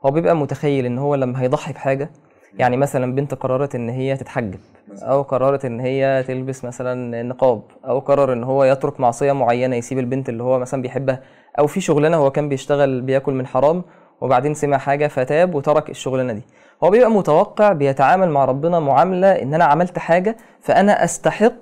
هو 0.06 0.10
بيبقى 0.10 0.36
متخيل 0.36 0.86
إن 0.86 0.98
هو 0.98 1.14
لما 1.14 1.42
هيضحي 1.42 1.72
بحاجة 1.72 2.10
يعني 2.58 2.76
مثلا 2.76 3.14
بنت 3.14 3.34
قررت 3.34 3.74
إن 3.74 3.88
هي 3.88 4.16
تتحجب 4.16 4.58
أو 5.02 5.22
قررت 5.22 5.64
إن 5.64 5.80
هي 5.80 6.24
تلبس 6.28 6.64
مثلا 6.64 7.22
نقاب 7.22 7.62
أو 7.84 7.98
قرر 7.98 8.32
إن 8.32 8.44
هو 8.44 8.64
يترك 8.64 9.00
معصية 9.00 9.32
معينة 9.32 9.76
يسيب 9.76 9.98
البنت 9.98 10.28
اللي 10.28 10.42
هو 10.42 10.58
مثلا 10.58 10.82
بيحبها 10.82 11.22
أو 11.58 11.66
في 11.66 11.80
شغلانة 11.80 12.16
هو 12.16 12.30
كان 12.30 12.48
بيشتغل 12.48 13.00
بياكل 13.00 13.32
من 13.32 13.46
حرام 13.46 13.82
وبعدين 14.20 14.54
سمع 14.54 14.78
حاجة 14.78 15.06
فتاب 15.06 15.54
وترك 15.54 15.90
الشغلانه 15.90 16.32
دي 16.32 16.42
هو 16.84 16.90
بيبقى 16.90 17.10
متوقع 17.10 17.72
بيتعامل 17.72 18.28
مع 18.30 18.44
ربنا 18.44 18.80
معاملة 18.80 19.28
إن 19.32 19.54
أنا 19.54 19.64
عملت 19.64 19.98
حاجة 19.98 20.36
فأنا 20.62 21.04
أستحق 21.04 21.52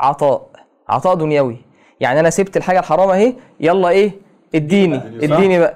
عطاء 0.00 0.46
عطاء 0.88 1.14
دنيوي. 1.14 1.56
يعني 2.00 2.20
أنا 2.20 2.30
سبت 2.30 2.56
الحاجة 2.56 2.78
الحرام 2.78 3.10
أهي 3.10 3.34
يلا 3.60 3.88
إيه 3.88 4.10
اديني 4.54 4.96
اديني 4.96 5.58
بقى. 5.58 5.74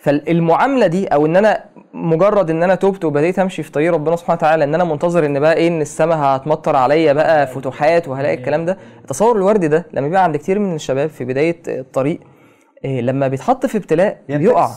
فالمعاملة 0.00 0.86
دي 0.86 1.06
أو 1.06 1.26
إن 1.26 1.36
أنا 1.36 1.64
مجرد 1.94 2.50
إن 2.50 2.62
أنا 2.62 2.74
تبت 2.74 3.04
وبديت 3.04 3.38
أمشي 3.38 3.62
في 3.62 3.70
طريق 3.70 3.92
ربنا 3.92 4.16
سبحانه 4.16 4.36
وتعالى 4.38 4.64
إن 4.64 4.74
أنا 4.74 4.84
منتظر 4.84 5.26
إن 5.26 5.40
بقى 5.40 5.54
إيه 5.54 5.68
إن 5.68 5.80
السماء 5.80 6.18
هتمطر 6.18 6.76
عليا 6.76 7.12
بقى 7.12 7.46
فتوحات 7.46 8.08
وهلاقي 8.08 8.34
الكلام 8.34 8.64
ده. 8.64 8.78
التصور 9.00 9.36
الوردي 9.36 9.68
ده 9.68 9.86
لما 9.92 10.06
بيبقى 10.06 10.24
عند 10.24 10.36
كتير 10.36 10.58
من 10.58 10.74
الشباب 10.74 11.08
في 11.10 11.24
بداية 11.24 11.62
الطريق 11.68 12.20
إيه 12.84 13.00
لما 13.00 13.28
بيتحط 13.28 13.66
في 13.66 13.78
ابتلاء 13.78 14.18
بيقع. 14.28 14.70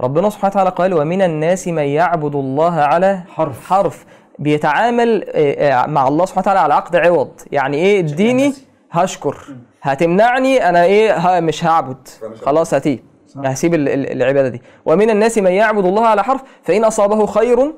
ربنا 0.00 0.30
سبحانه 0.30 0.50
وتعالى 0.52 0.70
قال 0.70 0.94
ومن 0.94 1.22
الناس 1.22 1.68
من 1.68 1.82
يعبد 1.82 2.34
الله 2.34 2.72
على 2.74 3.20
حرف. 3.28 3.66
حرف. 3.66 4.04
بيتعامل 4.38 5.24
إيه، 5.28 5.60
إيه، 5.82 5.86
مع 5.86 6.08
الله 6.08 6.24
سبحانه 6.26 6.42
وتعالى 6.42 6.60
على 6.60 6.74
عقد 6.74 6.96
عوض. 6.96 7.30
يعني 7.52 7.76
إيه؟ 7.76 7.98
اديني 8.00 8.52
هشكر. 8.90 9.36
هتمنعني 9.82 10.68
أنا 10.68 10.84
إيه؟ 10.84 11.16
ها 11.16 11.40
مش 11.40 11.64
هعبد. 11.64 12.08
خلاص 12.42 12.74
هتيه 12.74 12.98
هسيب 13.44 13.74
ال- 13.74 13.88
ال- 13.88 14.12
العبادة 14.12 14.48
دي. 14.48 14.62
ومن 14.86 15.10
الناس 15.10 15.38
من 15.38 15.50
يعبد 15.50 15.84
الله 15.84 16.06
على 16.06 16.24
حرف 16.24 16.40
فإن 16.62 16.84
أصابه 16.84 17.26
خير 17.26 17.72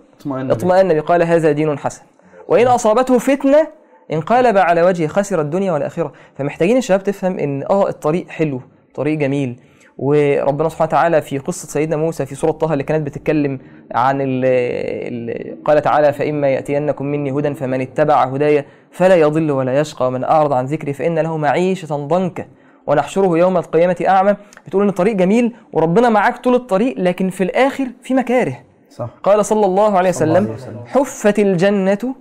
اطمأن 0.50 0.94
به. 0.94 1.00
قال 1.00 1.22
هذا 1.22 1.52
دين 1.52 1.78
حسن. 1.78 2.02
وإن 2.48 2.66
أصابته 2.66 3.18
فتنة 3.18 3.66
انقلب 4.12 4.58
على 4.58 4.82
وجهه 4.82 5.06
خسر 5.06 5.40
الدنيا 5.40 5.72
والآخرة. 5.72 6.12
فمحتاجين 6.38 6.76
الشباب 6.76 7.02
تفهم 7.02 7.38
إن 7.38 7.62
آه 7.70 7.88
الطريق 7.88 8.28
حلو 8.28 8.60
طريق 8.94 9.18
جميل. 9.18 9.60
وربنا 9.98 10.68
سبحانه 10.68 10.88
وتعالى 10.88 11.22
في 11.22 11.38
قصة 11.38 11.68
سيدنا 11.68 11.96
موسى 11.96 12.26
في 12.26 12.34
سورة 12.34 12.50
طه 12.50 12.72
اللي 12.72 12.84
كانت 12.84 13.06
بتتكلم 13.06 13.58
عن 13.94 14.20
ال 14.20 14.44
ال 14.44 15.64
قال 15.64 15.82
تعالى 15.82 16.12
فإما 16.12 16.48
يأتينكم 16.48 17.06
مني 17.06 17.30
هدى 17.30 17.54
فمن 17.54 17.80
اتبع 17.80 18.24
هداي 18.24 18.64
فلا 18.90 19.16
يضل 19.16 19.50
ولا 19.50 19.80
يشقى 19.80 20.06
ومن 20.06 20.24
أعرض 20.24 20.52
عن 20.52 20.64
ذكري 20.64 20.92
فإن 20.92 21.18
له 21.18 21.36
معيشة 21.36 21.96
ضنكا 21.96 22.44
ونحشره 22.86 23.38
يوم 23.38 23.56
القيامة 23.56 23.96
أعمى. 24.08 24.36
بتقول 24.66 24.82
إن 24.82 24.88
الطريق 24.88 25.14
جميل 25.16 25.52
وربنا 25.72 26.08
معاك 26.08 26.38
طول 26.38 26.54
الطريق 26.54 26.94
لكن 26.98 27.30
في 27.30 27.44
الآخر 27.44 27.86
في 28.02 28.14
مكاره. 28.14 28.58
صح. 28.90 29.08
قال 29.22 29.44
صلى 29.44 29.66
الله 29.66 29.98
عليه 29.98 30.10
وسلم. 30.10 30.56
حفت 30.86 31.38
الجنة 31.38 32.14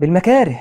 بالمكاره. 0.00 0.60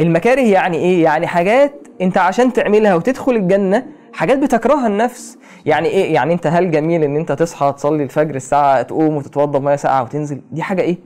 المكاره 0.00 0.40
يعني 0.40 0.76
إيه؟ 0.76 1.04
يعني 1.04 1.26
حاجات 1.26 1.72
أنت 2.00 2.18
عشان 2.18 2.52
تعملها 2.52 2.94
وتدخل 2.94 3.32
الجنة 3.32 3.86
حاجات 4.12 4.38
بتكرهها 4.38 4.86
النفس. 4.86 5.38
يعني 5.66 5.88
إيه؟ 5.88 6.14
يعني 6.14 6.34
أنت 6.34 6.46
هل 6.46 6.70
جميل 6.70 7.04
إن 7.04 7.16
أنت 7.16 7.32
تصحى 7.32 7.72
تصلي 7.76 8.02
الفجر 8.02 8.34
الساعة 8.34 8.82
تقوم 8.82 9.16
وتتوضى 9.16 9.58
بمية 9.58 9.76
ساقعة 9.76 10.02
وتنزل؟ 10.02 10.40
دي 10.52 10.62
حاجة 10.62 10.82
إيه؟ 10.82 10.98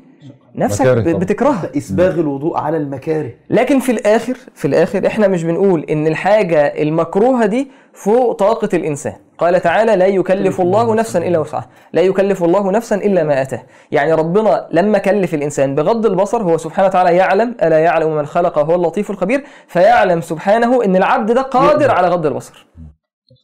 نفسك 0.54 0.86
مكاره. 0.86 1.18
بتكرهها. 1.18 1.70
إسباغ 1.76 2.20
الوضوء 2.20 2.56
على 2.56 2.76
المكاره 2.76 3.30
لكن 3.50 3.78
في 3.78 3.92
الآخر 3.92 4.34
في 4.54 4.64
الآخر 4.64 5.06
إحنا 5.06 5.28
مش 5.28 5.44
بنقول 5.44 5.84
إن 5.84 6.06
الحاجة 6.06 6.82
المكروهة 6.82 7.46
دي 7.46 7.70
فوق 7.92 8.32
طاقة 8.32 8.68
الإنسان. 8.74 9.14
قال 9.38 9.60
تعالى 9.60 9.96
لا 9.96 10.06
يكلف 10.06 10.60
الله 10.60 10.94
نفسا 10.94 11.18
إلا 11.18 11.38
وسعها. 11.38 11.68
لا 11.92 12.02
يكلف 12.02 12.44
الله 12.44 12.70
نفسا 12.70 12.96
إلا 12.96 13.24
ما 13.24 13.42
أتاه. 13.42 13.62
يعني 13.92 14.12
ربنا 14.12 14.68
لما 14.72 14.98
كلف 14.98 15.34
الإنسان 15.34 15.74
بغض 15.74 16.06
البصر 16.06 16.42
هو 16.42 16.56
سبحانه 16.56 16.88
وتعالى 16.88 17.16
يعلم 17.16 17.56
ألا 17.62 17.78
يعلم 17.78 18.16
من 18.16 18.26
خلق 18.26 18.58
هو 18.58 18.74
اللطيف 18.74 19.10
الخبير. 19.10 19.44
فيعلم 19.66 20.20
سبحانه 20.20 20.84
إن 20.84 20.96
العبد 20.96 21.32
ده 21.32 21.42
قادر 21.42 21.90
على 21.90 22.08
غض 22.08 22.26
البصر. 22.26 22.66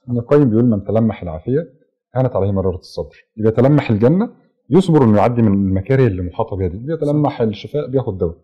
ابن 0.08 0.18
القيم 0.18 0.50
بيقول 0.50 0.64
من 0.64 0.84
تلمح 0.84 1.22
العافية 1.22 1.60
كانت 2.14 2.36
عليه 2.36 2.52
مرارة 2.52 2.76
الصبر. 2.76 3.16
اللي 3.38 3.50
بيتلمح 3.50 3.90
الجنة 3.90 4.30
يصبر 4.70 5.04
إنه 5.04 5.18
يعدي 5.18 5.42
من 5.42 5.52
المكاره 5.52 6.06
اللي 6.06 6.22
محاطة 6.22 6.56
بيها 6.56 6.68
دي 6.68 6.78
بيتلمح 6.78 7.40
الشفاء 7.40 7.86
بياخد 7.86 8.18
دواء 8.18 8.34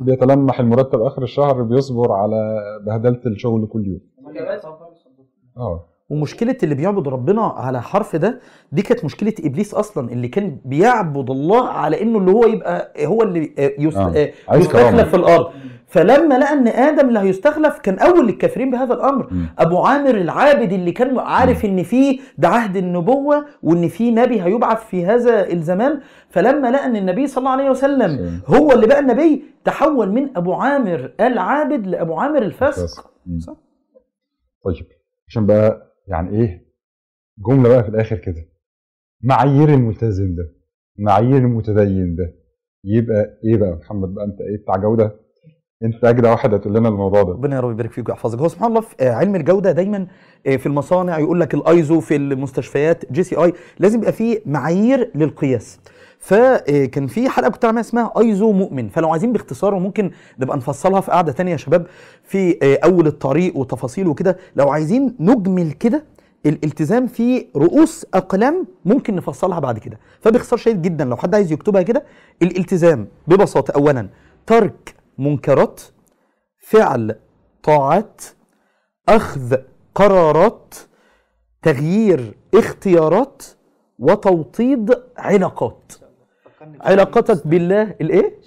بيتلمح 0.00 0.60
المرتب 0.60 1.00
آخر 1.00 1.22
الشهر 1.22 1.62
بيصبر 1.62 2.12
على 2.12 2.60
بهدلة 2.86 3.20
الشغل 3.26 3.66
كل 3.66 3.86
يوم 3.86 4.00
آه 5.56 5.84
ومشكلة 6.10 6.56
اللي 6.62 6.74
بيعبد 6.74 7.08
ربنا 7.08 7.42
على 7.42 7.82
حرف 7.82 8.16
ده 8.16 8.40
دي 8.72 8.82
كانت 8.82 9.04
مشكلة 9.04 9.32
إبليس 9.44 9.74
أصلا 9.74 10.12
اللي 10.12 10.28
كان 10.28 10.58
بيعبد 10.64 11.30
الله 11.30 11.68
على 11.68 12.02
إنه 12.02 12.18
اللي 12.18 12.30
هو 12.30 12.46
يبقى 12.46 13.06
هو 13.06 13.22
اللي 13.22 13.54
آه،. 13.58 13.72
آه. 13.96 14.32
آه،. 14.50 14.56
يستخلف 14.56 15.08
في 15.08 15.16
الأرض 15.16 15.52
فلما 15.94 16.38
لقى 16.38 16.52
إن 16.52 16.68
آدم 16.68 17.08
اللي 17.08 17.18
هيستخلف 17.18 17.78
كان 17.78 17.98
أول 17.98 18.28
الكافرين 18.28 18.70
بهذا 18.70 18.94
الأمر. 18.94 19.32
مم. 19.32 19.46
أبو 19.58 19.78
عامر 19.78 20.14
العابد 20.14 20.72
اللي 20.72 20.92
كان 20.92 21.18
عارف 21.18 21.64
إن 21.64 21.82
في 21.82 22.20
ده 22.38 22.48
عهد 22.48 22.76
النبوة 22.76 23.46
وإن 23.62 23.88
في 23.88 24.10
نبي 24.10 24.42
هيبعث 24.42 24.84
في 24.86 25.06
هذا 25.06 25.52
الزمان 25.52 26.00
فلما 26.30 26.70
لقى 26.70 26.86
إن 26.86 26.96
النبي 26.96 27.26
صلى 27.26 27.38
الله 27.38 27.50
عليه 27.50 27.70
وسلم 27.70 28.40
هو 28.46 28.72
اللي 28.72 28.86
بقى 28.86 28.98
النبي 29.00 29.44
تحول 29.64 30.10
من 30.12 30.36
أبو 30.36 30.52
عامر 30.54 31.12
العابد 31.20 31.86
لأبو 31.86 32.14
عامر 32.14 32.42
الفاسق. 32.42 33.10
صح. 33.38 33.56
طيب 34.64 34.86
عشان 35.28 35.46
بقى 35.46 35.92
يعني 36.08 36.40
إيه؟ 36.40 36.64
جملة 37.38 37.68
بقى 37.68 37.82
في 37.82 37.88
الآخر 37.88 38.16
كده. 38.16 38.44
معايير 39.22 39.68
الملتزم 39.68 40.34
ده 40.34 40.52
معايير 40.98 41.38
المتدين 41.38 42.14
ده 42.16 42.34
يبقى 42.84 43.38
إيه 43.44 43.56
بقى 43.56 43.70
محمد؟ 43.76 44.14
بقى 44.14 44.24
أنت 44.24 44.40
إيه 44.40 44.56
بتاع 44.62 44.76
جودة؟ 44.76 45.23
انت 45.84 46.04
اجدع 46.04 46.30
واحد 46.30 46.54
هتقول 46.54 46.74
لنا 46.74 46.88
الموضوع 46.88 47.22
ده. 47.22 47.32
ربنا 47.32 47.56
يا 47.56 47.60
رب 47.60 47.70
يبارك 47.70 47.92
فيك 47.92 48.08
ويحفظك. 48.08 48.38
هو 48.38 48.48
سبحان 48.48 48.68
الله 48.68 48.80
في 48.80 48.94
آه، 49.00 49.12
علم 49.12 49.34
الجودة 49.36 49.72
دايما 49.72 50.06
آه، 50.46 50.56
في 50.56 50.66
المصانع 50.66 51.18
يقول 51.18 51.40
لك 51.40 51.54
الايزو 51.54 52.00
في 52.00 52.16
المستشفيات 52.16 53.12
JCI 53.12 53.52
لازم 53.78 53.98
يبقى 53.98 54.12
فيه 54.12 54.40
معايير 54.46 55.10
للقياس. 55.14 55.78
فكان 56.18 57.06
في 57.06 57.28
حلقة 57.28 57.48
كنت 57.50 57.64
عاملها 57.64 57.80
اسمها 57.80 58.12
ايزو 58.20 58.52
مؤمن. 58.52 58.88
فلو 58.88 59.10
عايزين 59.10 59.32
باختصار 59.32 59.74
وممكن 59.74 60.10
نبقى 60.38 60.56
نفصلها 60.56 61.00
في 61.00 61.10
قعدة 61.10 61.32
تانية 61.32 61.52
يا 61.52 61.56
شباب 61.56 61.86
في 62.22 62.58
آه، 62.62 62.78
أول 62.84 63.06
الطريق 63.06 63.56
وتفاصيل 63.56 64.06
وكده. 64.06 64.36
لو 64.56 64.68
عايزين 64.70 65.14
نجمل 65.20 65.72
كده 65.72 66.04
الالتزام 66.46 67.06
في 67.06 67.46
رؤوس 67.56 68.06
أقلام 68.14 68.66
ممكن 68.84 69.14
نفصلها 69.16 69.58
بعد 69.58 69.78
كده. 69.78 69.98
فباختصار 70.20 70.58
شديد 70.58 70.82
جدا 70.82 71.04
لو 71.04 71.16
حد 71.16 71.34
عايز 71.34 71.52
يكتبها 71.52 71.82
كده 71.82 72.04
الالتزام 72.42 73.06
ببساطة 73.28 73.72
اولا 73.72 74.08
ترك 74.46 74.94
منكرات 75.18 75.80
فعل 76.58 77.16
طاعات 77.62 78.22
أخذ 79.08 79.56
قرارات 79.94 80.74
تغيير 81.62 82.34
اختيارات 82.54 83.42
وتوطيد 83.98 84.94
علاقات. 85.18 85.92
علاقتك 86.80 87.46
بالله 87.46 87.82
الإيه؟ 88.00 88.40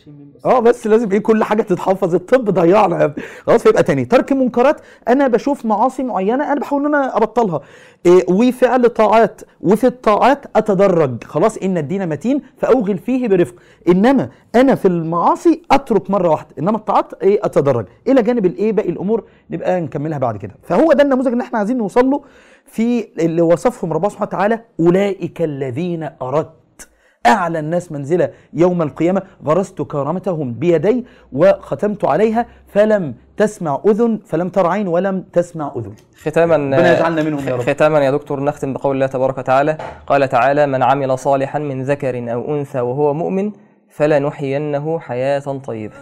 آه 0.46 0.60
بس 0.60 0.88
لازم 0.88 1.12
إيه 1.12 1.20
كل 1.20 1.44
حاجة 1.44 1.62
تتحفظ 1.62 2.16
الطب 2.16 2.50
ضيعنا 2.50 3.00
يا 3.00 3.06
ابني. 3.06 3.24
خلاص 3.48 3.64
فيبقى 3.64 3.84
تاني. 3.84 4.06
ترك 4.06 4.34
منكرات 4.34 4.82
أنا 5.08 5.28
بشوف 5.28 5.66
معاصي 5.66 6.04
معينة 6.04 6.52
أنا 6.52 6.60
بحاول 6.60 6.86
ان 6.86 6.96
أنا 6.96 7.18
ابطلها. 7.18 7.62
إيه 8.06 8.26
وفعل 8.30 8.90
طاعات 8.90 9.42
وفي 9.62 9.88
الطاعات 9.88 10.46
اتدرج. 10.56 11.24
خلاص 11.24 11.58
إن 11.58 11.78
الدين 11.78 12.10
متين 12.10 12.42
فأوغل 12.58 12.98
فيه 12.98 13.28
برفق. 13.28 13.56
إنما 13.90 14.30
أنا 14.56 14.76
في 14.76 14.88
المعاصي 14.88 15.62
أترك 15.72 16.12
مرة 16.12 16.30
واحدة. 16.30 16.50
إنما 16.60 16.78
الطاعات 16.78 17.14
إيه 17.14 17.40
أتدرج. 17.44 17.86
إلى 18.08 18.22
جانب 18.22 18.46
الإيه 18.46 18.72
باقي 18.72 18.90
الأمور 18.90 19.24
نبقى 19.52 19.82
نكملها 19.82 20.18
بعد 20.18 20.38
كده. 20.38 20.54
فهو 20.64 20.94
ده 20.94 21.04
النموذج 21.04 21.28
اللي 21.32 21.44
إحنا 21.44 21.58
عايزين 21.58 21.78
نوصل 21.78 22.10
له 22.10 22.22
في 22.66 23.08
اللي 23.20 23.42
وصفهم 23.42 23.94
ربنا 23.94 24.10
سبحانه 24.10 24.28
وتعالى 24.28 24.60
أولئك 24.80 25.42
الذين 25.42 26.10
اردت 26.22 26.50
أعلى 27.28 27.60
الناس 27.60 27.92
منزلة 27.92 28.30
يوم 28.54 28.82
القيامة. 28.82 29.22
غرست 29.46 29.82
كرامتهم 29.82 30.54
بيدي 30.54 31.06
وختمت 31.32 32.06
عليها 32.06 32.46
فلم 32.68 33.16
تسمع 33.38 33.82
أذن 33.88 34.20
فلم 34.26 34.50
تر 34.50 34.68
عين 34.68 34.88
ولم 34.88 35.24
تسمع 35.34 35.72
أذن. 35.78 35.94
ختاما 36.22 36.56
ربنا 36.56 36.98
يجعلنا 36.98 37.24
منهم 37.24 37.48
يا 37.48 37.56
رب. 37.56 37.62
ختاما 37.62 38.00
يا 38.00 38.12
دكتور 38.12 38.44
نختم 38.44 38.74
بقول 38.74 38.96
الله 38.96 39.08
تبارك 39.08 39.38
وتعالى. 39.38 39.78
قال 40.08 40.30
تعالى 40.30 40.68
من 40.68 40.84
عمل 40.84 41.20
صالحا 41.20 41.60
من 41.60 41.84
ذكر 41.84 42.34
أو 42.34 42.56
أنثى 42.56 42.80
وهو 42.80 43.14
مؤمن 43.14 43.52
فلنحيينه 43.90 45.00
حياة 45.00 45.40
طيبة. 45.40 45.96